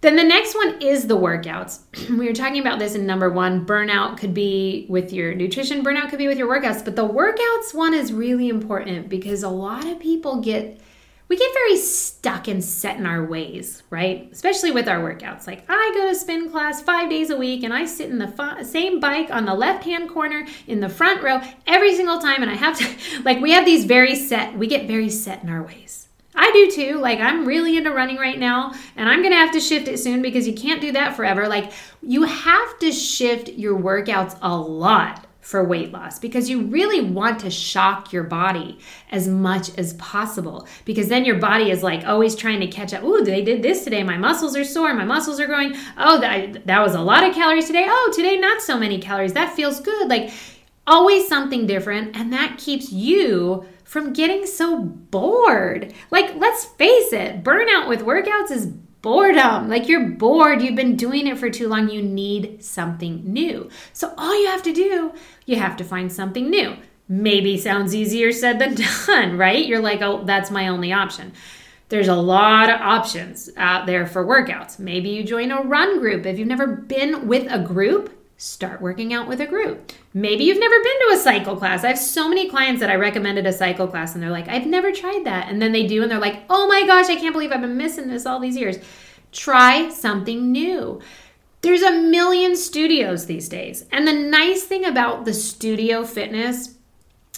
Then 0.00 0.16
the 0.16 0.24
next 0.24 0.54
one 0.54 0.82
is 0.82 1.06
the 1.06 1.16
workouts. 1.16 1.80
we 2.18 2.26
were 2.26 2.34
talking 2.34 2.60
about 2.60 2.80
this 2.80 2.96
in 2.96 3.06
number 3.06 3.30
one. 3.30 3.64
Burnout 3.64 4.18
could 4.18 4.34
be 4.34 4.86
with 4.88 5.12
your 5.12 5.32
nutrition, 5.34 5.84
burnout 5.84 6.10
could 6.10 6.18
be 6.18 6.28
with 6.28 6.38
your 6.38 6.48
workouts, 6.48 6.84
but 6.84 6.96
the 6.96 7.08
workouts 7.08 7.72
one 7.72 7.94
is 7.94 8.12
really 8.12 8.48
important 8.48 9.08
because 9.08 9.44
a 9.44 9.48
lot 9.48 9.86
of 9.86 10.00
people 10.00 10.40
get 10.40 10.80
we 11.28 11.36
get 11.36 11.52
very 11.52 11.76
stuck 11.76 12.48
and 12.48 12.64
set 12.64 12.96
in 12.96 13.04
our 13.04 13.22
ways, 13.24 13.82
right? 13.90 14.28
Especially 14.32 14.70
with 14.70 14.88
our 14.88 14.98
workouts. 14.98 15.46
Like, 15.46 15.64
I 15.68 15.92
go 15.94 16.08
to 16.08 16.14
spin 16.14 16.50
class 16.50 16.80
five 16.80 17.10
days 17.10 17.28
a 17.28 17.36
week 17.36 17.64
and 17.64 17.74
I 17.74 17.84
sit 17.84 18.10
in 18.10 18.18
the 18.18 18.64
same 18.64 18.98
bike 18.98 19.30
on 19.30 19.44
the 19.44 19.54
left 19.54 19.84
hand 19.84 20.08
corner 20.08 20.46
in 20.66 20.80
the 20.80 20.88
front 20.88 21.22
row 21.22 21.40
every 21.66 21.94
single 21.94 22.18
time. 22.18 22.42
And 22.42 22.50
I 22.50 22.54
have 22.54 22.78
to, 22.78 23.22
like, 23.24 23.40
we 23.40 23.52
have 23.52 23.66
these 23.66 23.84
very 23.84 24.14
set, 24.14 24.56
we 24.56 24.66
get 24.66 24.88
very 24.88 25.10
set 25.10 25.42
in 25.42 25.50
our 25.50 25.62
ways. 25.62 26.08
I 26.34 26.50
do 26.52 26.70
too. 26.70 26.98
Like, 26.98 27.18
I'm 27.18 27.44
really 27.44 27.76
into 27.76 27.90
running 27.90 28.16
right 28.16 28.38
now, 28.38 28.72
and 28.96 29.08
I'm 29.08 29.22
gonna 29.22 29.34
have 29.34 29.50
to 29.52 29.60
shift 29.60 29.88
it 29.88 29.98
soon 29.98 30.22
because 30.22 30.46
you 30.46 30.54
can't 30.54 30.80
do 30.80 30.92
that 30.92 31.16
forever. 31.16 31.48
Like, 31.48 31.72
you 32.00 32.22
have 32.22 32.78
to 32.78 32.92
shift 32.92 33.48
your 33.48 33.78
workouts 33.78 34.38
a 34.40 34.56
lot 34.56 35.26
for 35.48 35.64
weight 35.64 35.90
loss 35.92 36.18
because 36.18 36.50
you 36.50 36.60
really 36.60 37.00
want 37.00 37.40
to 37.40 37.48
shock 37.48 38.12
your 38.12 38.22
body 38.22 38.78
as 39.10 39.26
much 39.26 39.70
as 39.78 39.94
possible 39.94 40.68
because 40.84 41.08
then 41.08 41.24
your 41.24 41.38
body 41.38 41.70
is 41.70 41.82
like 41.82 42.06
always 42.06 42.36
trying 42.36 42.60
to 42.60 42.66
catch 42.66 42.92
up. 42.92 43.02
Ooh, 43.02 43.24
they 43.24 43.40
did 43.40 43.62
this 43.62 43.82
today. 43.82 44.02
My 44.02 44.18
muscles 44.18 44.54
are 44.54 44.64
sore. 44.64 44.92
My 44.92 45.06
muscles 45.06 45.40
are 45.40 45.46
growing. 45.46 45.74
Oh, 45.96 46.20
that, 46.20 46.66
that 46.66 46.82
was 46.82 46.94
a 46.94 47.00
lot 47.00 47.26
of 47.26 47.34
calories 47.34 47.66
today. 47.66 47.86
Oh, 47.88 48.12
today 48.14 48.36
not 48.36 48.60
so 48.60 48.78
many 48.78 48.98
calories. 49.00 49.32
That 49.32 49.56
feels 49.56 49.80
good. 49.80 50.10
Like 50.10 50.30
always 50.86 51.26
something 51.26 51.66
different. 51.66 52.14
And 52.14 52.30
that 52.34 52.58
keeps 52.58 52.92
you 52.92 53.64
from 53.84 54.12
getting 54.12 54.44
so 54.44 54.82
bored. 54.82 55.94
Like, 56.10 56.34
let's 56.36 56.66
face 56.66 57.14
it, 57.14 57.42
burnout 57.42 57.88
with 57.88 58.00
workouts 58.00 58.50
is 58.50 58.66
boredom. 59.02 59.68
Like 59.68 59.88
you're 59.88 60.08
bored, 60.08 60.62
you've 60.62 60.74
been 60.74 60.96
doing 60.96 61.26
it 61.26 61.38
for 61.38 61.50
too 61.50 61.68
long, 61.68 61.88
you 61.88 62.02
need 62.02 62.62
something 62.62 63.22
new. 63.24 63.70
So 63.92 64.12
all 64.18 64.40
you 64.40 64.48
have 64.48 64.62
to 64.64 64.72
do, 64.72 65.12
you 65.46 65.56
have 65.56 65.76
to 65.76 65.84
find 65.84 66.12
something 66.12 66.50
new. 66.50 66.76
Maybe 67.08 67.56
sounds 67.56 67.94
easier 67.94 68.32
said 68.32 68.58
than 68.58 68.74
done, 69.06 69.38
right? 69.38 69.66
You're 69.66 69.80
like, 69.80 70.02
oh, 70.02 70.24
that's 70.24 70.50
my 70.50 70.68
only 70.68 70.92
option. 70.92 71.32
There's 71.88 72.08
a 72.08 72.14
lot 72.14 72.68
of 72.68 72.80
options 72.80 73.48
out 73.56 73.86
there 73.86 74.06
for 74.06 74.26
workouts. 74.26 74.78
Maybe 74.78 75.08
you 75.08 75.24
join 75.24 75.50
a 75.50 75.62
run 75.62 76.00
group. 76.00 76.26
If 76.26 76.38
you've 76.38 76.46
never 76.46 76.66
been 76.66 77.26
with 77.26 77.50
a 77.50 77.60
group, 77.60 78.12
start 78.40 78.80
working 78.80 79.12
out 79.12 79.26
with 79.26 79.40
a 79.40 79.46
group. 79.46 79.92
Maybe 80.14 80.44
you've 80.44 80.60
never 80.60 80.76
been 80.76 80.98
to 81.00 81.14
a 81.14 81.20
cycle 81.20 81.56
class. 81.56 81.82
I 81.82 81.88
have 81.88 81.98
so 81.98 82.28
many 82.28 82.48
clients 82.48 82.80
that 82.80 82.88
I 82.88 82.94
recommended 82.94 83.46
a 83.46 83.52
cycle 83.52 83.88
class 83.88 84.14
and 84.14 84.22
they're 84.22 84.30
like, 84.30 84.46
I've 84.46 84.66
never 84.66 84.92
tried 84.92 85.24
that. 85.24 85.48
And 85.48 85.60
then 85.60 85.72
they 85.72 85.88
do 85.88 86.02
and 86.02 86.10
they're 86.10 86.20
like, 86.20 86.44
oh 86.48 86.68
my 86.68 86.86
gosh, 86.86 87.08
I 87.08 87.16
can't 87.16 87.32
believe 87.32 87.50
I've 87.50 87.60
been 87.60 87.76
missing 87.76 88.06
this 88.06 88.26
all 88.26 88.38
these 88.38 88.56
years. 88.56 88.78
Try 89.32 89.88
something 89.88 90.52
new. 90.52 91.00
There's 91.62 91.82
a 91.82 92.00
million 92.00 92.54
studios 92.54 93.26
these 93.26 93.48
days. 93.48 93.86
And 93.90 94.06
the 94.06 94.12
nice 94.12 94.62
thing 94.62 94.84
about 94.84 95.24
the 95.24 95.34
studio 95.34 96.04
fitness 96.04 96.76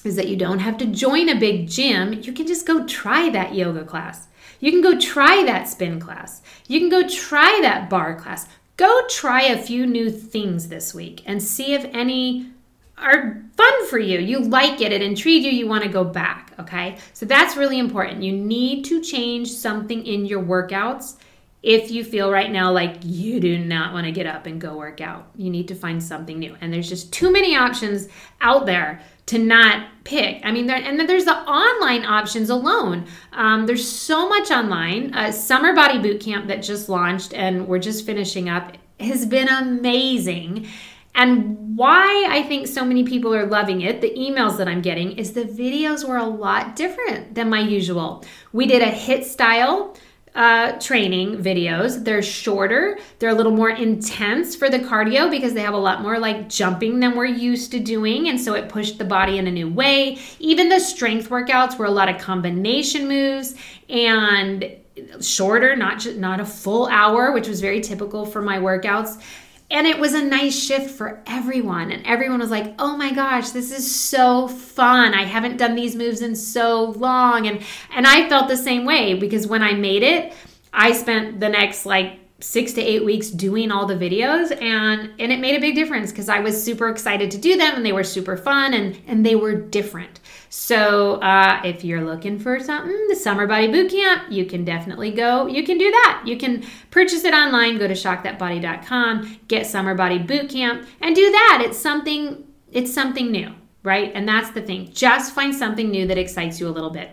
is 0.04 0.16
that 0.16 0.28
you 0.28 0.37
don't 0.37 0.59
have 0.59 0.76
to 0.78 0.87
join 0.87 1.30
a 1.30 1.40
big 1.40 1.66
gym. 1.66 2.12
You 2.12 2.35
can 2.35 2.47
just 2.47 2.66
go 2.66 2.87
try 2.87 3.30
that 3.30 3.54
yoga 3.54 3.86
class. 3.86 4.28
You 4.60 4.71
can 4.71 4.82
go 4.82 4.99
try 4.99 5.45
that 5.45 5.67
spin 5.67 5.99
class. 5.99 6.43
You 6.69 6.78
can 6.78 6.91
go 6.91 7.08
try 7.08 7.58
that 7.63 7.89
barre 7.89 8.21
class. 8.21 8.47
Go 8.80 9.06
try 9.10 9.43
a 9.43 9.60
few 9.60 9.86
new 9.86 10.08
things 10.08 10.69
this 10.69 10.95
week 10.95 11.23
and 11.26 11.43
see 11.43 11.75
if 11.75 11.84
any 11.93 12.50
are 12.97 13.43
fun 13.54 13.86
for 13.88 13.99
you. 13.99 14.19
You 14.19 14.38
like 14.38 14.80
it, 14.80 14.90
it 14.90 15.02
intrigued 15.02 15.45
you, 15.45 15.52
you 15.52 15.69
want 15.69 15.82
to 15.84 15.90
go 15.90 16.02
back, 16.02 16.54
okay? 16.58 16.97
So 17.12 17.26
that's 17.26 17.58
really 17.58 17.78
important. 17.78 18.23
You 18.23 18.32
need 18.32 18.86
to 18.86 19.02
change 19.02 19.50
something 19.50 20.06
in 20.06 20.25
your 20.25 20.43
workouts 20.43 21.16
if 21.62 21.90
you 21.90 22.02
feel 22.02 22.32
right 22.32 22.50
now 22.50 22.73
like 22.73 22.97
you 23.02 23.38
do 23.38 23.58
not 23.58 23.93
want 23.93 24.06
to 24.06 24.12
get 24.12 24.25
up 24.25 24.47
and 24.47 24.58
go 24.58 24.78
work 24.78 25.02
out. 25.02 25.28
You 25.36 25.50
need 25.50 25.69
to 25.69 25.75
find 25.75 26.02
something 26.02 26.38
new. 26.38 26.56
And 26.62 26.73
there's 26.73 26.88
just 26.88 27.12
too 27.12 27.30
many 27.30 27.54
options 27.54 28.08
out 28.40 28.64
there 28.64 29.02
to 29.30 29.38
not 29.38 29.86
pick. 30.02 30.40
I 30.45 30.50
mean, 30.50 30.66
there, 30.66 30.76
and 30.76 30.99
then 30.99 31.06
there's 31.06 31.25
the 31.25 31.36
online 31.36 32.04
options 32.04 32.50
alone. 32.50 33.06
Um, 33.32 33.64
there's 33.64 33.88
so 33.88 34.28
much 34.28 34.50
online. 34.50 35.14
Uh, 35.14 35.30
Summer 35.30 35.73
Body 35.73 36.00
Boot 36.00 36.21
Camp 36.21 36.49
that 36.49 36.64
just 36.64 36.88
launched 36.88 37.32
and 37.32 37.69
we're 37.69 37.78
just 37.78 38.04
finishing 38.04 38.49
up 38.49 38.76
has 38.99 39.25
been 39.25 39.49
amazing. 39.49 40.66
And 41.14 41.76
why 41.76 42.26
I 42.28 42.43
think 42.43 42.66
so 42.66 42.84
many 42.84 43.04
people 43.04 43.32
are 43.32 43.47
loving 43.47 43.82
it, 43.82 44.00
the 44.00 44.10
emails 44.10 44.58
that 44.58 44.66
I'm 44.66 44.82
getting, 44.82 45.12
is 45.12 45.32
the 45.32 45.45
videos 45.45 46.04
were 46.06 46.16
a 46.16 46.26
lot 46.26 46.75
different 46.75 47.36
than 47.36 47.49
my 47.49 47.60
usual. 47.60 48.25
We 48.52 48.66
did 48.66 48.82
a 48.82 48.90
hit 48.90 49.25
style 49.25 49.97
uh, 50.34 50.73
training 50.78 51.38
videos. 51.38 52.04
They're 52.04 52.23
shorter, 52.23 52.99
they're 53.19 53.30
a 53.30 53.34
little 53.34 53.52
more 53.52 53.71
intense 53.71 54.54
for 54.54 54.71
the 54.71 54.78
cardio 54.78 55.30
because 55.30 55.54
they 55.54 55.60
have 55.62 55.75
a 55.75 55.78
lot 55.78 56.02
more 56.02 56.19
like 56.19 56.49
jumping 56.49 57.00
than 57.00 57.16
we're 57.16 57.26
used 57.26 57.73
to 57.73 57.80
doing. 57.80 58.28
And 58.28 58.40
so 58.40 58.54
it 58.54 58.69
pushed 58.69 58.99
the 58.99 59.04
body 59.04 59.38
in 59.38 59.47
a 59.47 59.50
new 59.50 59.69
way. 59.69 60.19
Even 60.38 60.69
the 60.69 60.80
strength 60.80 61.30
workouts 61.30 61.78
were 61.78 61.86
a 61.86 61.90
lot 61.90 62.08
of 62.08 62.21
combination 62.21 63.08
moves 63.08 63.54
and 63.88 64.76
shorter, 65.21 65.76
not 65.76 65.99
just, 66.00 66.16
not 66.16 66.40
a 66.40 66.45
full 66.45 66.86
hour, 66.86 67.32
which 67.32 67.49
was 67.49 67.60
very 67.60 67.80
typical 67.80 68.25
for 68.25 68.43
my 68.43 68.58
workouts. 68.58 69.23
And 69.71 69.87
it 69.87 70.00
was 70.00 70.15
a 70.15 70.23
nice 70.23 70.61
shift 70.61 70.91
for 70.91 71.23
everyone. 71.26 71.93
And 71.93 72.04
everyone 72.04 72.41
was 72.41 72.50
like, 72.50 72.75
oh 72.78 72.97
my 72.97 73.13
gosh, 73.13 73.50
this 73.50 73.71
is 73.71 73.95
so 73.95 74.49
fun. 74.49 75.15
I 75.15 75.25
haven't 75.25 75.59
done 75.59 75.76
these 75.76 75.95
moves 75.95 76.23
in 76.23 76.35
so 76.35 76.91
long. 76.91 77.47
And 77.47 77.63
and 77.95 78.06
I 78.06 78.28
felt 78.28 78.49
the 78.49 78.56
same 78.56 78.85
way 78.85 79.15
because 79.15 79.47
when 79.47 79.63
I 79.63 79.73
made 79.75 80.02
it, 80.02 80.35
I 80.73 80.93
spent 80.93 81.39
the 81.41 81.49
next 81.49 81.87
like 81.87 82.19
six 82.41 82.73
to 82.73 82.80
eight 82.80 83.04
weeks 83.04 83.28
doing 83.28 83.71
all 83.71 83.87
the 83.87 83.95
videos 83.95 84.50
and 84.63 85.13
and 85.19 85.30
it 85.30 85.39
made 85.39 85.56
a 85.56 85.61
big 85.61 85.75
difference 85.75 86.11
because 86.11 86.28
I 86.28 86.41
was 86.41 86.63
super 86.63 86.89
excited 86.89 87.30
to 87.33 87.39
do 87.39 87.56
them 87.56 87.76
and 87.76 87.85
they 87.85 87.93
were 87.93 88.04
super 88.04 88.37
fun 88.37 88.75
and 88.75 88.99
and 89.06 89.25
they 89.25 89.35
were 89.35 89.54
different. 89.54 90.21
So 90.52 91.15
uh, 91.21 91.60
if 91.65 91.84
you're 91.84 92.04
looking 92.04 92.36
for 92.41 92.58
something, 92.58 93.06
the 93.08 93.15
Summer 93.15 93.47
Body 93.47 93.69
Boot 93.69 93.93
Camp, 93.93 94.32
you 94.32 94.45
can 94.45 94.65
definitely 94.65 95.13
go. 95.13 95.47
You 95.47 95.63
can 95.63 95.78
do 95.78 95.89
that. 95.93 96.25
You 96.26 96.36
can 96.36 96.65
purchase 96.91 97.23
it 97.25 97.32
online. 97.32 97.78
Go 97.78 97.86
to 97.86 97.95
shockthatbody.com, 97.95 99.39
get 99.47 99.65
Summer 99.69 99.95
Body 99.95 100.19
Boot 100.19 100.50
Camp, 100.50 100.89
and 101.00 101.15
do 101.15 101.30
that. 101.30 101.63
It's 101.65 101.78
something. 101.78 102.45
It's 102.73 102.93
something 102.93 103.30
new, 103.30 103.54
right? 103.84 104.10
And 104.13 104.28
that's 104.28 104.50
the 104.50 104.60
thing. 104.60 104.91
Just 104.93 105.34
find 105.34 105.54
something 105.54 105.89
new 105.89 106.08
that 106.08 106.19
excites 106.19 106.58
you 106.58 106.67
a 106.67 106.71
little 106.71 106.91
bit. 106.91 107.10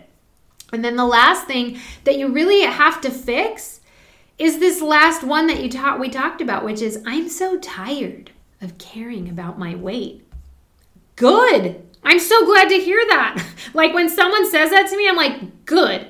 And 0.72 0.84
then 0.84 0.96
the 0.96 1.06
last 1.06 1.46
thing 1.46 1.78
that 2.04 2.18
you 2.18 2.32
really 2.32 2.62
have 2.62 3.00
to 3.02 3.10
fix 3.10 3.80
is 4.36 4.58
this 4.58 4.82
last 4.82 5.22
one 5.22 5.46
that 5.46 5.62
you 5.62 5.70
taught 5.70 6.00
we 6.00 6.08
talked 6.08 6.40
about, 6.40 6.64
which 6.64 6.82
is 6.82 7.02
I'm 7.06 7.28
so 7.28 7.56
tired 7.60 8.32
of 8.60 8.78
caring 8.78 9.28
about 9.28 9.60
my 9.60 9.76
weight. 9.76 10.24
Good. 11.14 11.87
I'm 12.08 12.20
so 12.20 12.46
glad 12.46 12.70
to 12.70 12.80
hear 12.80 13.04
that. 13.10 13.44
like 13.74 13.92
when 13.92 14.08
someone 14.08 14.50
says 14.50 14.70
that 14.70 14.88
to 14.88 14.96
me, 14.96 15.06
I'm 15.06 15.14
like, 15.14 15.66
good. 15.66 16.06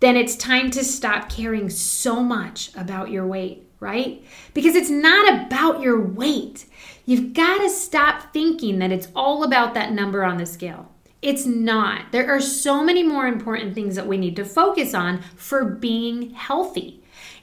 Then 0.00 0.16
it's 0.16 0.34
time 0.34 0.70
to 0.70 0.82
stop 0.82 1.28
caring 1.28 1.68
so 1.68 2.22
much 2.22 2.74
about 2.74 3.10
your 3.10 3.26
weight, 3.26 3.68
right? 3.78 4.24
Because 4.54 4.74
it's 4.74 4.88
not 4.88 5.42
about 5.42 5.82
your 5.82 6.00
weight. 6.00 6.64
You've 7.04 7.34
got 7.34 7.58
to 7.58 7.68
stop 7.68 8.32
thinking 8.32 8.78
that 8.78 8.90
it's 8.90 9.08
all 9.14 9.44
about 9.44 9.74
that 9.74 9.92
number 9.92 10.24
on 10.24 10.38
the 10.38 10.46
scale. 10.46 10.90
It's 11.20 11.44
not. 11.44 12.12
There 12.12 12.34
are 12.34 12.40
so 12.40 12.82
many 12.82 13.02
more 13.02 13.26
important 13.26 13.74
things 13.74 13.94
that 13.96 14.06
we 14.06 14.16
need 14.16 14.36
to 14.36 14.44
focus 14.44 14.94
on 14.94 15.20
for 15.36 15.66
being 15.66 16.30
healthy. 16.30 17.02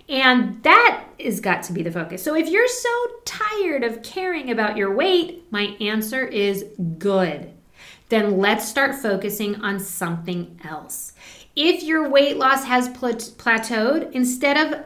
And 0.10 0.64
that 0.64 1.06
is 1.20 1.40
got 1.40 1.62
to 1.64 1.74
be 1.74 1.84
the 1.84 1.92
focus. 1.92 2.24
So 2.24 2.36
if 2.36 2.50
you're 2.50 2.68
so 2.68 3.08
tired 3.24 3.84
of 3.84 4.02
caring 4.02 4.50
about 4.50 4.78
your 4.78 4.96
weight, 4.96 5.46
my 5.52 5.78
answer 5.80 6.26
is 6.26 6.66
good. 6.98 7.53
Then 8.14 8.38
let's 8.38 8.68
start 8.68 8.94
focusing 8.94 9.56
on 9.62 9.80
something 9.80 10.62
else. 10.64 11.14
If 11.56 11.82
your 11.82 12.08
weight 12.08 12.38
loss 12.38 12.64
has 12.66 12.88
plateaued, 12.90 14.12
instead 14.12 14.56
of 14.56 14.86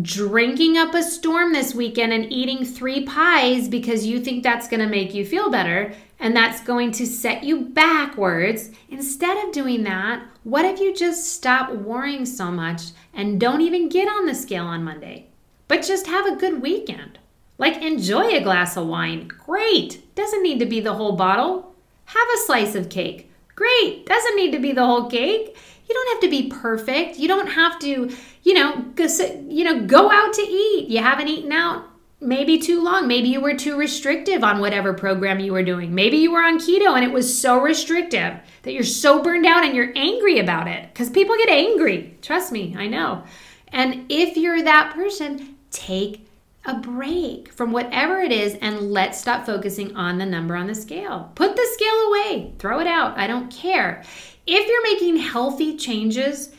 drinking 0.00 0.78
up 0.78 0.94
a 0.94 1.02
storm 1.02 1.52
this 1.52 1.74
weekend 1.74 2.12
and 2.12 2.32
eating 2.32 2.64
three 2.64 3.04
pies 3.04 3.66
because 3.66 4.06
you 4.06 4.20
think 4.20 4.44
that's 4.44 4.68
going 4.68 4.78
to 4.78 4.86
make 4.86 5.12
you 5.12 5.26
feel 5.26 5.50
better 5.50 5.92
and 6.20 6.36
that's 6.36 6.62
going 6.62 6.92
to 6.92 7.04
set 7.04 7.42
you 7.42 7.62
backwards, 7.62 8.70
instead 8.90 9.44
of 9.44 9.52
doing 9.52 9.82
that, 9.82 10.22
what 10.44 10.64
if 10.64 10.78
you 10.78 10.94
just 10.94 11.32
stop 11.32 11.72
worrying 11.72 12.24
so 12.24 12.48
much 12.48 12.82
and 13.12 13.40
don't 13.40 13.62
even 13.62 13.88
get 13.88 14.06
on 14.06 14.26
the 14.26 14.36
scale 14.36 14.66
on 14.66 14.84
Monday? 14.84 15.26
but 15.66 15.82
just 15.82 16.06
have 16.06 16.26
a 16.26 16.36
good 16.36 16.62
weekend. 16.62 17.18
Like, 17.58 17.82
enjoy 17.82 18.28
a 18.28 18.40
glass 18.40 18.76
of 18.76 18.86
wine. 18.86 19.26
Great. 19.26 20.14
Doesn't 20.14 20.44
need 20.44 20.60
to 20.60 20.66
be 20.66 20.78
the 20.80 20.94
whole 20.94 21.16
bottle. 21.16 21.67
Have 22.08 22.28
a 22.34 22.46
slice 22.46 22.74
of 22.74 22.88
cake. 22.88 23.30
Great. 23.54 24.06
Doesn't 24.06 24.36
need 24.36 24.52
to 24.52 24.58
be 24.58 24.72
the 24.72 24.86
whole 24.86 25.10
cake. 25.10 25.54
You 25.86 25.94
don't 25.94 26.08
have 26.14 26.20
to 26.22 26.30
be 26.30 26.48
perfect. 26.48 27.18
You 27.18 27.28
don't 27.28 27.48
have 27.48 27.78
to, 27.80 28.10
you 28.42 28.54
know, 28.54 28.80
go, 28.94 29.06
you 29.46 29.64
know, 29.64 29.84
go 29.84 30.10
out 30.10 30.32
to 30.32 30.42
eat. 30.42 30.88
You 30.88 31.02
haven't 31.02 31.28
eaten 31.28 31.52
out 31.52 31.84
maybe 32.20 32.58
too 32.58 32.82
long. 32.82 33.06
Maybe 33.06 33.28
you 33.28 33.42
were 33.42 33.54
too 33.54 33.76
restrictive 33.76 34.42
on 34.42 34.58
whatever 34.58 34.94
program 34.94 35.38
you 35.38 35.52
were 35.52 35.62
doing. 35.62 35.94
Maybe 35.94 36.16
you 36.16 36.32
were 36.32 36.42
on 36.42 36.58
keto 36.58 36.94
and 36.94 37.04
it 37.04 37.12
was 37.12 37.38
so 37.38 37.60
restrictive 37.60 38.38
that 38.62 38.72
you're 38.72 38.84
so 38.84 39.22
burned 39.22 39.44
out 39.44 39.64
and 39.64 39.74
you're 39.74 39.92
angry 39.94 40.38
about 40.38 40.66
it 40.66 40.88
because 40.92 41.10
people 41.10 41.36
get 41.36 41.50
angry. 41.50 42.16
Trust 42.22 42.52
me, 42.52 42.74
I 42.78 42.86
know. 42.86 43.24
And 43.68 44.06
if 44.08 44.38
you're 44.38 44.62
that 44.62 44.94
person, 44.94 45.56
take 45.70 46.27
a 46.64 46.74
break 46.74 47.52
from 47.52 47.72
whatever 47.72 48.18
it 48.18 48.32
is 48.32 48.54
and 48.56 48.90
let's 48.92 49.20
stop 49.20 49.46
focusing 49.46 49.96
on 49.96 50.18
the 50.18 50.26
number 50.26 50.54
on 50.54 50.66
the 50.66 50.74
scale. 50.74 51.32
Put 51.34 51.56
the 51.56 51.66
scale 51.72 52.00
away, 52.08 52.52
throw 52.58 52.80
it 52.80 52.86
out. 52.86 53.16
I 53.16 53.26
don't 53.26 53.50
care. 53.50 54.02
If 54.46 54.68
you're 54.68 54.82
making 54.82 55.16
healthy 55.18 55.76
changes 55.76 56.50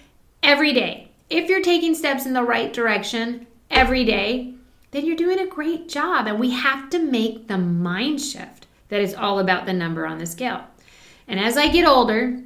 every 0.41 0.73
day, 0.73 1.11
if 1.29 1.49
you're 1.49 1.61
taking 1.61 1.93
steps 1.93 2.25
in 2.25 2.33
the 2.33 2.43
right 2.43 2.73
direction 2.73 3.45
every 3.69 4.03
day, 4.03 4.53
then 4.91 5.05
you're 5.05 5.15
doing 5.15 5.39
a 5.39 5.47
great 5.47 5.87
job. 5.87 6.27
And 6.27 6.39
we 6.39 6.51
have 6.51 6.89
to 6.91 6.99
make 6.99 7.47
the 7.47 7.57
mind 7.57 8.21
shift 8.21 8.67
that 8.89 9.01
is 9.01 9.13
all 9.13 9.39
about 9.39 9.65
the 9.65 9.73
number 9.73 10.07
on 10.07 10.17
the 10.17 10.25
scale. 10.25 10.63
And 11.27 11.39
as 11.39 11.57
I 11.57 11.67
get 11.67 11.87
older, 11.87 12.41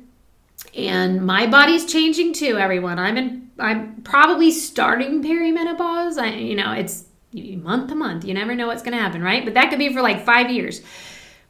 and 0.75 1.25
my 1.25 1.47
body's 1.47 1.85
changing 1.85 2.33
too, 2.33 2.57
everyone. 2.57 2.99
I'm 2.99 3.17
in 3.17 3.51
I'm 3.59 4.01
probably 4.01 4.51
starting 4.51 5.23
perimenopause. 5.23 6.17
I 6.17 6.35
you 6.35 6.55
know, 6.55 6.71
it's 6.73 7.05
month 7.33 7.89
to 7.89 7.95
month. 7.95 8.25
You 8.25 8.33
never 8.33 8.55
know 8.55 8.67
what's 8.67 8.83
going 8.83 8.95
to 8.95 9.03
happen, 9.03 9.21
right? 9.21 9.43
But 9.43 9.53
that 9.55 9.69
could 9.69 9.79
be 9.79 9.93
for 9.93 10.01
like 10.01 10.25
5 10.25 10.51
years. 10.51 10.81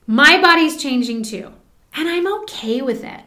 My 0.07 0.41
body's 0.41 0.81
changing 0.81 1.23
too. 1.23 1.51
And 1.95 2.09
I'm 2.09 2.31
okay 2.41 2.81
with 2.81 3.03
it. 3.03 3.21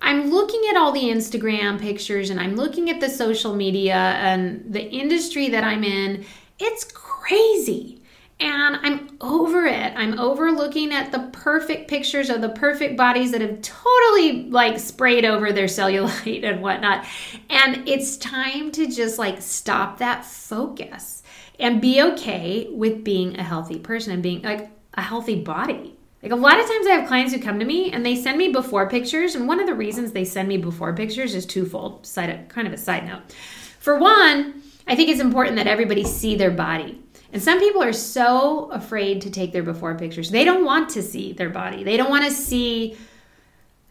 I'm 0.00 0.30
looking 0.30 0.62
at 0.70 0.76
all 0.76 0.92
the 0.92 1.04
Instagram 1.04 1.80
pictures 1.80 2.30
and 2.30 2.40
I'm 2.40 2.54
looking 2.56 2.90
at 2.90 3.00
the 3.00 3.08
social 3.08 3.54
media 3.54 3.94
and 3.94 4.64
the 4.72 4.82
industry 4.82 5.48
that 5.50 5.64
I'm 5.64 5.84
in. 5.84 6.24
It's 6.58 6.84
crazy. 6.84 8.02
And 8.40 8.76
I'm 8.82 9.16
over 9.20 9.66
it. 9.66 9.92
I'm 9.96 10.18
over 10.20 10.52
looking 10.52 10.92
at 10.92 11.10
the 11.10 11.28
perfect 11.32 11.88
pictures 11.88 12.30
of 12.30 12.40
the 12.40 12.50
perfect 12.50 12.96
bodies 12.96 13.32
that 13.32 13.40
have 13.40 13.60
totally 13.62 14.48
like 14.50 14.78
sprayed 14.78 15.24
over 15.24 15.52
their 15.52 15.66
cellulite 15.66 16.44
and 16.48 16.62
whatnot. 16.62 17.04
And 17.50 17.88
it's 17.88 18.16
time 18.16 18.70
to 18.72 18.86
just 18.86 19.18
like 19.18 19.42
stop 19.42 19.98
that 19.98 20.24
focus 20.24 21.17
and 21.58 21.80
be 21.80 22.02
okay 22.02 22.68
with 22.70 23.04
being 23.04 23.38
a 23.38 23.42
healthy 23.42 23.78
person 23.78 24.12
and 24.12 24.22
being 24.22 24.42
like 24.42 24.70
a 24.94 25.02
healthy 25.02 25.42
body. 25.42 25.94
Like 26.22 26.32
a 26.32 26.36
lot 26.36 26.58
of 26.58 26.66
times 26.66 26.86
I 26.86 26.90
have 26.90 27.08
clients 27.08 27.32
who 27.32 27.40
come 27.40 27.58
to 27.58 27.64
me 27.64 27.92
and 27.92 28.04
they 28.04 28.16
send 28.16 28.38
me 28.38 28.48
before 28.48 28.88
pictures. 28.88 29.34
And 29.34 29.46
one 29.46 29.60
of 29.60 29.66
the 29.66 29.74
reasons 29.74 30.12
they 30.12 30.24
send 30.24 30.48
me 30.48 30.56
before 30.56 30.92
pictures 30.92 31.34
is 31.34 31.46
twofold, 31.46 32.06
side, 32.06 32.48
kind 32.48 32.66
of 32.66 32.72
a 32.72 32.76
side 32.76 33.06
note. 33.06 33.32
For 33.78 33.98
one, 33.98 34.62
I 34.86 34.96
think 34.96 35.10
it's 35.10 35.20
important 35.20 35.56
that 35.56 35.66
everybody 35.66 36.04
see 36.04 36.34
their 36.34 36.50
body. 36.50 37.00
And 37.32 37.42
some 37.42 37.60
people 37.60 37.82
are 37.82 37.92
so 37.92 38.70
afraid 38.70 39.20
to 39.22 39.30
take 39.30 39.52
their 39.52 39.62
before 39.62 39.94
pictures. 39.96 40.30
They 40.30 40.44
don't 40.44 40.64
want 40.64 40.88
to 40.90 41.02
see 41.02 41.32
their 41.34 41.50
body. 41.50 41.84
They 41.84 41.96
don't 41.96 42.10
want 42.10 42.24
to 42.24 42.30
see 42.30 42.96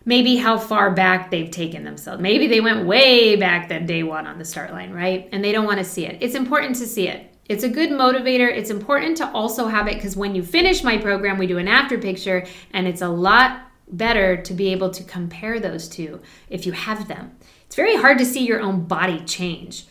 maybe 0.05 0.37
how 0.37 0.57
far 0.57 0.91
back 0.91 1.29
they've 1.29 1.51
taken 1.51 1.83
themselves. 1.83 2.21
Maybe 2.21 2.47
they 2.47 2.61
went 2.61 2.87
way 2.87 3.35
back 3.35 3.69
than 3.69 3.85
day 3.85 4.03
one 4.03 4.25
on 4.25 4.39
the 4.39 4.45
start 4.45 4.71
line, 4.71 4.91
right? 4.91 5.29
And 5.31 5.43
they 5.43 5.51
don't 5.51 5.65
want 5.65 5.77
to 5.77 5.83
see 5.83 6.05
it. 6.05 6.17
It's 6.21 6.33
important 6.33 6.77
to 6.77 6.87
see 6.87 7.07
it. 7.07 7.31
It's 7.49 7.63
a 7.63 7.69
good 7.69 7.91
motivator. 7.91 8.49
It's 8.49 8.69
important 8.69 9.17
to 9.17 9.31
also 9.31 9.67
have 9.67 9.87
it 9.87 9.95
because 9.95 10.17
when 10.17 10.35
you 10.35 10.43
finish 10.43 10.83
my 10.83 10.97
program, 10.97 11.37
we 11.37 11.47
do 11.47 11.57
an 11.57 11.67
after 11.67 11.97
picture, 11.97 12.45
and 12.71 12.87
it's 12.87 13.01
a 13.01 13.07
lot 13.07 13.61
better 13.89 14.35
to 14.35 14.53
be 14.53 14.69
able 14.73 14.89
to 14.89 15.03
compare 15.03 15.59
those 15.59 15.87
two 15.87 16.19
if 16.49 16.65
you 16.65 16.73
have 16.73 17.07
them. 17.07 17.37
It's 17.65 17.75
very 17.75 17.95
hard 17.95 18.17
to 18.17 18.25
see 18.25 18.45
your 18.45 18.61
own 18.61 18.83
body 18.83 19.19
change 19.21 19.85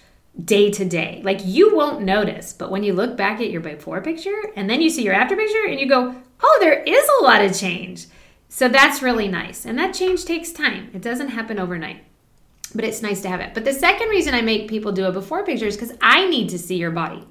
day 0.44 0.70
to 0.70 0.84
day. 0.84 1.22
Like 1.24 1.40
you 1.44 1.74
won't 1.74 2.02
notice, 2.02 2.52
but 2.52 2.70
when 2.70 2.82
you 2.82 2.92
look 2.92 3.16
back 3.16 3.40
at 3.40 3.50
your 3.50 3.62
before 3.62 4.02
picture 4.02 4.52
and 4.54 4.68
then 4.68 4.82
you 4.82 4.90
see 4.90 5.02
your 5.02 5.14
after 5.14 5.34
picture 5.34 5.66
and 5.66 5.80
you 5.80 5.88
go, 5.88 6.14
oh, 6.42 6.58
there 6.60 6.82
is 6.82 7.08
a 7.20 7.24
lot 7.24 7.42
of 7.42 7.56
change. 7.56 8.06
So 8.48 8.68
that's 8.68 9.02
really 9.02 9.28
nice. 9.28 9.64
And 9.64 9.78
that 9.78 9.94
change 9.94 10.24
takes 10.24 10.52
time, 10.52 10.90
it 10.92 11.02
doesn't 11.02 11.28
happen 11.28 11.58
overnight. 11.58 12.04
But 12.74 12.84
it's 12.84 13.02
nice 13.02 13.22
to 13.22 13.28
have 13.28 13.40
it. 13.40 13.54
But 13.54 13.64
the 13.64 13.72
second 13.72 14.08
reason 14.08 14.34
I 14.34 14.42
make 14.42 14.68
people 14.68 14.92
do 14.92 15.06
a 15.06 15.12
before 15.12 15.44
picture 15.44 15.66
is 15.66 15.76
because 15.76 15.96
I 16.02 16.28
need 16.28 16.50
to 16.50 16.58
see 16.58 16.76
your 16.76 16.90
body. 16.90 17.26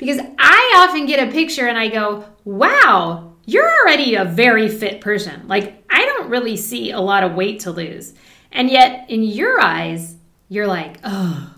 Because 0.00 0.18
I 0.38 0.74
often 0.78 1.04
get 1.04 1.28
a 1.28 1.30
picture 1.30 1.68
and 1.68 1.76
I 1.76 1.88
go, 1.88 2.24
wow, 2.46 3.34
you're 3.44 3.70
already 3.82 4.14
a 4.14 4.24
very 4.24 4.66
fit 4.66 5.02
person. 5.02 5.46
Like, 5.46 5.84
I 5.90 6.06
don't 6.06 6.30
really 6.30 6.56
see 6.56 6.90
a 6.90 7.00
lot 7.00 7.22
of 7.22 7.34
weight 7.34 7.60
to 7.60 7.70
lose. 7.70 8.14
And 8.50 8.70
yet, 8.70 9.10
in 9.10 9.22
your 9.22 9.60
eyes, 9.60 10.16
you're 10.48 10.66
like, 10.66 10.96
oh, 11.04 11.54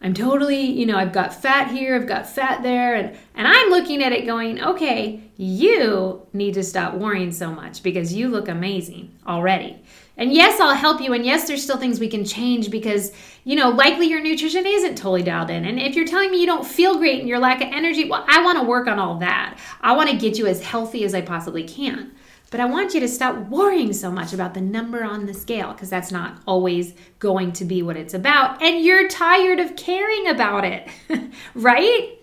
I'm 0.00 0.14
totally, 0.14 0.60
you 0.66 0.86
know, 0.86 0.96
I've 0.96 1.12
got 1.12 1.34
fat 1.34 1.72
here, 1.72 1.96
I've 1.96 2.06
got 2.06 2.28
fat 2.28 2.62
there, 2.62 2.94
and, 2.94 3.16
and 3.34 3.48
I'm 3.48 3.70
looking 3.70 4.04
at 4.04 4.12
it 4.12 4.24
going, 4.24 4.62
okay, 4.62 5.20
you 5.36 6.24
need 6.32 6.54
to 6.54 6.62
stop 6.62 6.94
worrying 6.94 7.32
so 7.32 7.50
much 7.50 7.82
because 7.82 8.14
you 8.14 8.28
look 8.28 8.46
amazing 8.46 9.18
already. 9.26 9.82
And 10.16 10.32
yes, 10.32 10.60
I'll 10.60 10.74
help 10.74 11.00
you. 11.00 11.12
And 11.12 11.24
yes, 11.24 11.48
there's 11.48 11.62
still 11.62 11.76
things 11.76 11.98
we 11.98 12.08
can 12.08 12.24
change 12.24 12.70
because, 12.70 13.12
you 13.42 13.56
know, 13.56 13.70
likely 13.70 14.06
your 14.06 14.20
nutrition 14.22 14.64
isn't 14.64 14.96
totally 14.96 15.24
dialed 15.24 15.50
in. 15.50 15.64
And 15.64 15.80
if 15.80 15.96
you're 15.96 16.06
telling 16.06 16.30
me 16.30 16.40
you 16.40 16.46
don't 16.46 16.66
feel 16.66 16.98
great 16.98 17.18
and 17.18 17.28
your 17.28 17.40
lack 17.40 17.60
of 17.60 17.68
energy, 17.72 18.08
well, 18.08 18.24
I 18.28 18.42
want 18.44 18.58
to 18.58 18.64
work 18.64 18.86
on 18.86 18.98
all 19.00 19.18
that. 19.18 19.58
I 19.80 19.96
want 19.96 20.10
to 20.10 20.16
get 20.16 20.38
you 20.38 20.46
as 20.46 20.62
healthy 20.62 21.04
as 21.04 21.14
I 21.14 21.20
possibly 21.20 21.64
can. 21.64 22.12
But 22.52 22.60
I 22.60 22.66
want 22.66 22.94
you 22.94 23.00
to 23.00 23.08
stop 23.08 23.48
worrying 23.48 23.92
so 23.92 24.12
much 24.12 24.32
about 24.32 24.54
the 24.54 24.60
number 24.60 25.02
on 25.02 25.26
the 25.26 25.34
scale 25.34 25.72
because 25.72 25.90
that's 25.90 26.12
not 26.12 26.40
always 26.46 26.94
going 27.18 27.50
to 27.54 27.64
be 27.64 27.82
what 27.82 27.96
it's 27.96 28.14
about. 28.14 28.62
And 28.62 28.84
you're 28.84 29.08
tired 29.08 29.58
of 29.58 29.74
caring 29.74 30.28
about 30.28 30.64
it, 30.64 30.88
right? 31.56 32.16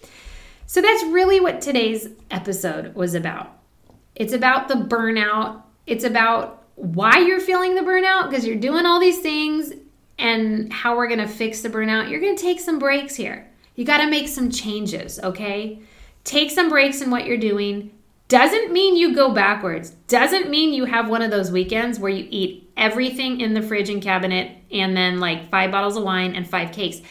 So 0.67 0.81
that's 0.81 1.03
really 1.03 1.41
what 1.41 1.59
today's 1.59 2.07
episode 2.29 2.95
was 2.95 3.13
about. 3.13 3.57
It's 4.15 4.31
about 4.31 4.69
the 4.69 4.75
burnout, 4.75 5.63
it's 5.85 6.05
about 6.05 6.60
why 6.81 7.19
you're 7.19 7.39
feeling 7.39 7.75
the 7.75 7.81
burnout 7.81 8.29
because 8.29 8.45
you're 8.45 8.55
doing 8.55 8.85
all 8.85 8.99
these 8.99 9.19
things 9.19 9.71
and 10.17 10.71
how 10.71 10.95
we're 10.95 11.07
going 11.07 11.19
to 11.19 11.27
fix 11.27 11.61
the 11.61 11.69
burnout. 11.69 12.09
You're 12.09 12.21
going 12.21 12.35
to 12.35 12.41
take 12.41 12.59
some 12.59 12.79
breaks 12.79 13.15
here. 13.15 13.47
You 13.75 13.85
got 13.85 13.99
to 13.99 14.07
make 14.07 14.27
some 14.27 14.49
changes, 14.49 15.19
okay? 15.19 15.79
Take 16.23 16.51
some 16.51 16.69
breaks 16.69 17.01
in 17.01 17.09
what 17.09 17.25
you're 17.25 17.37
doing 17.37 17.91
doesn't 18.31 18.71
mean 18.71 18.95
you 18.95 19.13
go 19.13 19.33
backwards. 19.33 19.89
Doesn't 20.07 20.49
mean 20.49 20.73
you 20.73 20.85
have 20.85 21.09
one 21.09 21.21
of 21.21 21.31
those 21.31 21.51
weekends 21.51 21.99
where 21.99 22.13
you 22.13 22.25
eat 22.29 22.71
everything 22.77 23.41
in 23.41 23.53
the 23.53 23.61
fridge 23.61 23.89
and 23.89 24.01
cabinet 24.01 24.55
and 24.71 24.95
then 24.95 25.19
like 25.19 25.49
five 25.49 25.69
bottles 25.69 25.97
of 25.97 26.03
wine 26.03 26.33
and 26.33 26.49
five 26.49 26.71
cakes. 26.71 27.01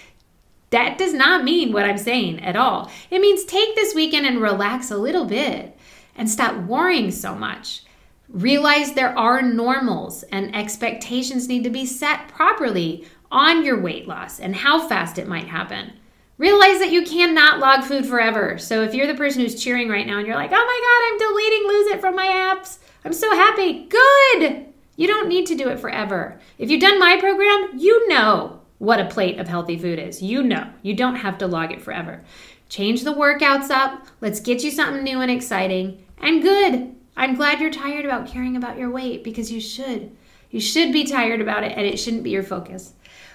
That 0.71 0.97
does 0.97 1.13
not 1.13 1.45
mean 1.45 1.75
what 1.75 1.85
I'm 1.85 1.99
saying 1.99 2.41
at 2.41 2.57
all. 2.57 2.91
It 3.11 3.21
means 3.21 3.45
take 3.45 3.75
this 3.75 3.95
weekend 3.95 4.25
and 4.25 4.41
relax 4.41 4.91
a 4.91 4.97
little 4.97 5.27
bit 5.27 5.77
and 6.17 6.31
stop 6.31 6.57
worrying 6.65 7.11
so 7.11 7.35
much. 7.35 7.83
Realize 8.31 8.93
there 8.93 9.19
are 9.19 9.43
normals 9.43 10.23
and 10.25 10.55
expectations 10.55 11.49
need 11.49 11.65
to 11.65 11.71
be 11.71 11.85
set 11.85 12.29
properly 12.29 13.07
on 13.33 13.65
your 13.65 13.81
weight 13.81 14.07
loss 14.07 14.39
and 14.39 14.55
how 14.55 14.87
fast 14.87 15.19
it 15.19 15.29
might 15.29 15.49
happen. 15.49 15.93
Realize 16.39 16.79
that 16.79 16.93
you 16.93 17.05
cannot 17.05 17.59
log 17.59 17.85
food 17.85 18.07
forever. 18.07 18.57
So 18.57 18.83
if 18.83 18.95
you're 18.95 19.07
the 19.07 19.15
person 19.15 19.43
who's 19.43 19.63
cheering 19.63 19.89
right 19.89 20.07
now 20.07 20.19
and 20.19 20.27
you're 20.27 20.37
like, 20.37 20.53
oh 20.53 20.55
my 20.55 21.19
God, 21.19 21.27
I'm 21.27 21.29
deleting 21.29 21.69
Lose 21.69 21.87
It 21.89 22.01
from 22.01 22.17
my 22.17 22.27
apps, 22.27 22.79
I'm 23.05 23.13
so 23.13 23.31
happy. 23.35 23.87
Good. 23.87 24.67
You 24.97 25.07
don't 25.07 25.29
need 25.29 25.47
to 25.47 25.57
do 25.57 25.69
it 25.69 25.81
forever. 25.81 26.39
If 26.57 26.71
you've 26.71 26.81
done 26.81 26.99
my 26.99 27.19
program, 27.19 27.79
you 27.79 28.09
know 28.09 28.61
what 28.79 29.01
a 29.01 29.07
plate 29.07 29.39
of 29.39 29.49
healthy 29.49 29.77
food 29.77 29.99
is. 29.99 30.23
You 30.23 30.43
know. 30.43 30.71
You 30.83 30.95
don't 30.95 31.17
have 31.17 31.37
to 31.39 31.47
log 31.47 31.73
it 31.73 31.83
forever. 31.83 32.23
Change 32.69 33.03
the 33.03 33.13
workouts 33.13 33.71
up. 33.71 34.07
Let's 34.21 34.41
get 34.41 34.63
you 34.63 34.71
something 34.71 35.03
new 35.03 35.21
and 35.21 35.31
exciting. 35.31 36.07
And 36.19 36.43
good. 36.43 36.95
I'm 37.21 37.37
glad 37.37 37.61
you're 37.61 37.71
tired 37.71 38.05
about 38.05 38.27
caring 38.27 38.57
about 38.57 38.79
your 38.79 38.91
weight 38.91 39.23
because 39.23 39.53
you 39.53 39.61
should. 39.61 40.11
You 40.51 40.61
should 40.61 40.93
be 40.93 41.05
tired 41.05 41.41
about 41.41 41.63
it 41.63 41.79
and 41.79 41.87
it 41.87 41.99
shouldn't 41.99 42.25
be 42.25 42.31
your 42.31 42.43
focus. 42.43 42.95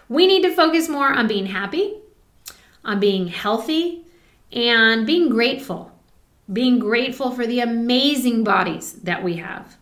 We 0.10 0.28
need 0.28 0.42
to 0.42 0.54
focus 0.54 0.90
more 0.90 1.14
on 1.14 1.28
being 1.28 1.46
happy 1.46 2.02
on 2.86 3.00
being 3.00 3.28
healthy 3.28 4.06
and 4.54 5.06
being 5.06 5.30
grateful. 5.30 5.92
Being 6.52 6.80
grateful 6.80 7.32
for 7.32 7.48
the 7.48 7.60
amazing 7.60 8.44
bodies 8.44 8.94
that 9.04 9.24
we 9.24 9.38
have. 9.38 9.76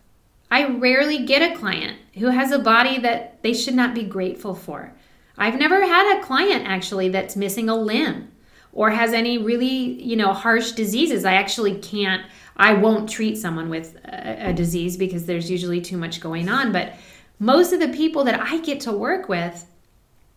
I 0.50 0.68
rarely 0.68 1.24
get 1.24 1.42
a 1.42 1.56
client 1.56 1.98
who 2.14 2.26
has 2.28 2.50
a 2.50 2.58
body 2.58 2.98
that 3.00 3.42
they 3.42 3.52
should 3.52 3.74
not 3.74 3.94
be 3.94 4.04
grateful 4.04 4.54
for. 4.54 4.94
I've 5.36 5.58
never 5.58 5.84
had 5.84 6.18
a 6.18 6.24
client 6.24 6.64
actually 6.66 7.10
that's 7.10 7.36
missing 7.36 7.68
a 7.68 7.76
limb 7.76 8.30
or 8.72 8.90
has 8.90 9.12
any 9.12 9.36
really, 9.36 10.02
you 10.02 10.16
know, 10.16 10.32
harsh 10.32 10.72
diseases. 10.72 11.24
I 11.24 11.34
actually 11.34 11.78
can't 11.78 12.24
I 12.56 12.74
won't 12.74 13.08
treat 13.08 13.36
someone 13.36 13.68
with 13.68 13.96
a, 14.04 14.50
a 14.50 14.52
disease 14.52 14.96
because 14.96 15.26
there's 15.26 15.50
usually 15.50 15.80
too 15.80 15.96
much 15.96 16.20
going 16.20 16.48
on, 16.48 16.72
but 16.72 16.94
most 17.38 17.72
of 17.72 17.80
the 17.80 17.88
people 17.88 18.24
that 18.24 18.40
I 18.40 18.58
get 18.60 18.80
to 18.80 18.92
work 18.92 19.28
with 19.28 19.66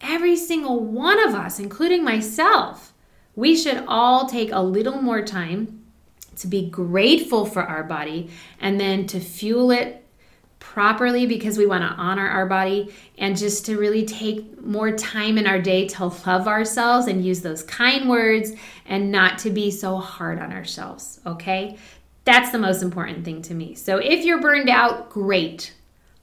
every 0.02 0.36
single 0.36 0.80
one 0.80 1.20
of 1.28 1.36
us, 1.36 1.60
including 1.60 2.04
myself, 2.04 2.94
We 3.38 3.56
should 3.56 3.84
all 3.88 4.28
take 4.28 4.52
a 4.52 4.60
little 4.60 5.00
more 5.00 5.22
time 5.22 5.86
to 6.38 6.48
be 6.48 6.68
grateful 6.72 7.46
for 7.46 7.62
our 7.62 7.84
body 7.84 8.32
and 8.60 8.80
then 8.80 9.06
to 9.08 9.20
fuel 9.20 9.70
it 9.70 10.04
properly 10.58 11.28
because 11.28 11.56
we 11.56 11.68
want 11.68 11.84
to 11.84 12.02
honor 12.02 12.28
our 12.28 12.48
body 12.48 12.92
and 13.20 13.38
just 13.38 13.64
to 13.68 13.78
really 13.78 14.06
take 14.06 14.60
more 14.64 14.92
time 14.92 15.38
in 15.38 15.46
our 15.46 15.62
day 15.62 15.88
to 15.88 16.06
love 16.06 16.48
ourselves 16.48 17.06
and 17.06 17.24
use 17.24 17.42
those 17.42 17.62
kind 17.62 18.10
words 18.10 18.54
and 18.88 19.12
not 19.12 19.38
to 19.38 19.52
be 19.52 19.70
so 19.70 19.98
hard 19.98 20.40
on 20.40 20.52
ourselves, 20.52 21.20
okay? 21.28 21.78
That's 22.28 22.52
the 22.52 22.60
most 22.60 22.82
important 22.84 23.24
thing 23.24 23.42
to 23.44 23.54
me. 23.54 23.74
So 23.76 24.00
if 24.00 24.26
you're 24.26 24.42
burned 24.42 24.70
out, 24.70 25.10
great. 25.10 25.74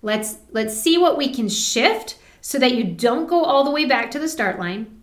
Let's 0.02 0.36
let's 0.52 0.76
see 0.76 0.98
what 0.98 1.16
we 1.16 1.32
can 1.32 1.48
shift 1.48 2.18
so 2.42 2.58
that 2.58 2.74
you 2.74 2.84
don't 2.84 3.26
go 3.26 3.42
all 3.42 3.64
the 3.64 3.70
way 3.70 3.86
back 3.86 4.10
to 4.10 4.18
the 4.18 4.28
start 4.28 4.58
line. 4.58 5.00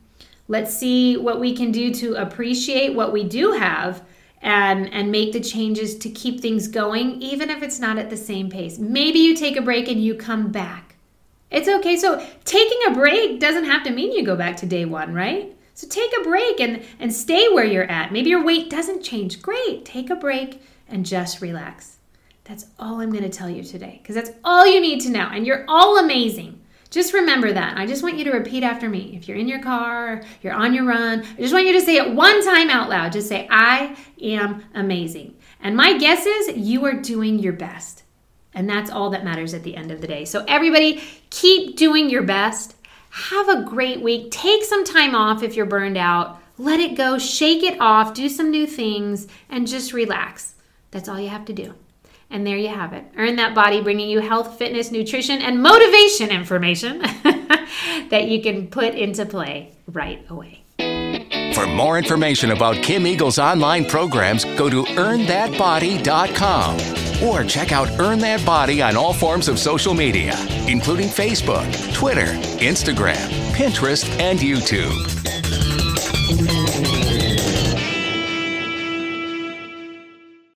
Let's 0.48 0.72
see 0.72 1.18
what 1.18 1.40
we 1.40 1.56
can 1.56 1.72
do 1.72 1.92
to 1.96 2.14
appreciate 2.14 2.94
what 2.94 3.12
we 3.12 3.24
do 3.24 3.54
have 3.54 4.04
and 4.44 4.94
and 4.94 5.12
make 5.12 5.34
the 5.34 5.40
changes 5.40 5.98
to 5.98 6.10
keep 6.12 6.40
things 6.40 6.68
going 6.68 7.20
even 7.20 7.50
if 7.50 7.64
it's 7.64 7.80
not 7.80 7.98
at 7.98 8.12
the 8.12 8.18
same 8.18 8.48
pace. 8.48 8.78
Maybe 8.78 9.18
you 9.18 9.36
take 9.36 9.58
a 9.58 9.62
break 9.64 9.88
and 9.88 10.04
you 10.04 10.14
come 10.14 10.52
back. 10.52 10.98
It's 11.50 11.68
okay. 11.68 11.98
So 11.98 12.24
taking 12.46 12.80
a 12.88 12.94
break 12.94 13.40
doesn't 13.40 13.66
have 13.66 13.84
to 13.86 13.92
mean 13.92 14.12
you 14.12 14.24
go 14.24 14.36
back 14.36 14.56
to 14.58 14.68
day 14.68 14.86
1, 14.86 15.16
right? 15.16 15.52
So 15.74 15.88
take 15.88 16.12
a 16.20 16.24
break 16.24 16.60
and 16.60 16.84
and 17.00 17.12
stay 17.12 17.48
where 17.50 17.66
you're 17.66 17.90
at. 17.90 18.12
Maybe 18.12 18.30
your 18.30 18.44
weight 18.44 18.70
doesn't 18.70 19.02
change. 19.02 19.42
Great. 19.42 19.84
Take 19.84 20.12
a 20.12 20.16
break 20.16 20.62
and 20.91 21.06
just 21.06 21.41
relax. 21.41 21.97
That's 22.43 22.65
all 22.80 23.01
I'm 23.01 23.12
going 23.12 23.23
to 23.23 23.30
tell 23.30 23.49
you 23.49 23.63
today 23.63 23.99
because 24.01 24.15
that's 24.15 24.32
all 24.43 24.65
you 24.65 24.82
need 24.82 25.01
to 25.01 25.10
know 25.10 25.30
and 25.32 25.45
you're 25.45 25.65
all 25.67 25.99
amazing. 25.99 26.62
Just 26.89 27.13
remember 27.13 27.54
that. 27.54 27.77
I 27.77 27.86
just 27.86 28.04
want 28.04 28.17
you 28.17 28.25
to 28.25 28.32
repeat 28.32 28.63
after 28.63 28.89
me. 28.89 29.15
If 29.15 29.27
you're 29.27 29.38
in 29.38 29.47
your 29.47 29.62
car, 29.62 30.21
you're 30.41 30.54
on 30.54 30.73
your 30.73 30.84
run, 30.84 31.21
I 31.21 31.41
just 31.41 31.54
want 31.54 31.65
you 31.65 31.73
to 31.73 31.82
say 31.82 31.95
it 31.95 32.13
one 32.13 32.43
time 32.43 32.69
out 32.69 32.89
loud. 32.89 33.13
Just 33.13 33.30
say, 33.30 33.47
I 33.49 33.95
am 34.21 34.65
amazing. 34.73 35.36
And 35.62 35.77
my 35.77 35.97
guess 35.97 36.25
is 36.25 36.58
you 36.58 36.86
are 36.86 36.93
doing 36.93 37.39
your 37.39 37.54
best. 37.54 38.04
And 38.54 38.69
that's 38.69 38.91
all 38.91 39.12
that 39.12 39.23
matters 39.23 39.54
at 39.54 39.63
the 39.63 39.77
end 39.77 39.91
of 39.91 40.01
the 40.01 40.08
day. 40.08 40.25
So, 40.25 40.43
everybody, 40.45 41.01
keep 41.30 41.77
doing 41.77 42.10
your 42.10 42.23
best. 42.23 42.75
Have 43.12 43.47
a 43.47 43.63
great 43.63 44.01
week. 44.01 44.30
Take 44.32 44.65
some 44.65 44.84
time 44.84 45.15
off 45.15 45.43
if 45.43 45.56
you're 45.56 45.65
burned 45.65 45.97
out. 45.97 46.41
Let 46.58 46.82
it 46.82 46.97
go, 46.97 47.17
shake 47.17 47.63
it 47.63 47.80
off, 47.80 48.13
do 48.13 48.27
some 48.27 48.51
new 48.51 48.67
things, 48.67 49.27
and 49.49 49.65
just 49.65 49.93
relax. 49.93 50.56
That's 50.91 51.10
all 51.10 51.19
you 51.19 51.30
have 51.30 51.45
to 51.45 51.54
do. 51.54 51.73
And 52.30 52.47
there 52.47 52.58
you 52.58 52.69
have 52.69 52.93
it. 52.93 53.04
Earn 53.17 53.36
that 53.38 53.54
body, 53.54 53.82
bringing 53.82 54.10
you 54.10 54.19
health, 54.19 54.58
fitness, 54.58 54.91
nutrition, 54.91 55.41
and 55.41 55.62
motivation 55.62 56.30
information 56.30 56.99
that 58.10 58.27
you 58.30 58.41
can 58.41 58.67
put 58.67 58.95
into 58.95 59.25
play 59.25 59.73
right 59.88 60.25
away. 60.30 60.60
For 61.54 61.67
more 61.67 61.97
information 61.97 62.51
about 62.51 62.77
Kim 62.77 63.06
Eagle's 63.06 63.38
online 63.38 63.86
programs, 63.86 64.45
go 64.45 64.69
to 64.69 64.84
earnthatbody.com 64.84 67.27
or 67.27 67.43
check 67.43 67.71
out 67.71 67.89
Earn 67.99 68.19
That 68.19 68.45
Body 68.45 68.82
on 68.82 68.95
all 68.95 69.13
forms 69.13 69.47
of 69.47 69.60
social 69.60 69.93
media, 69.93 70.34
including 70.67 71.10
Facebook, 71.10 71.93
Twitter, 71.93 72.27
Instagram, 72.60 73.27
Pinterest, 73.51 74.10
and 74.19 74.39
YouTube. 74.39 75.81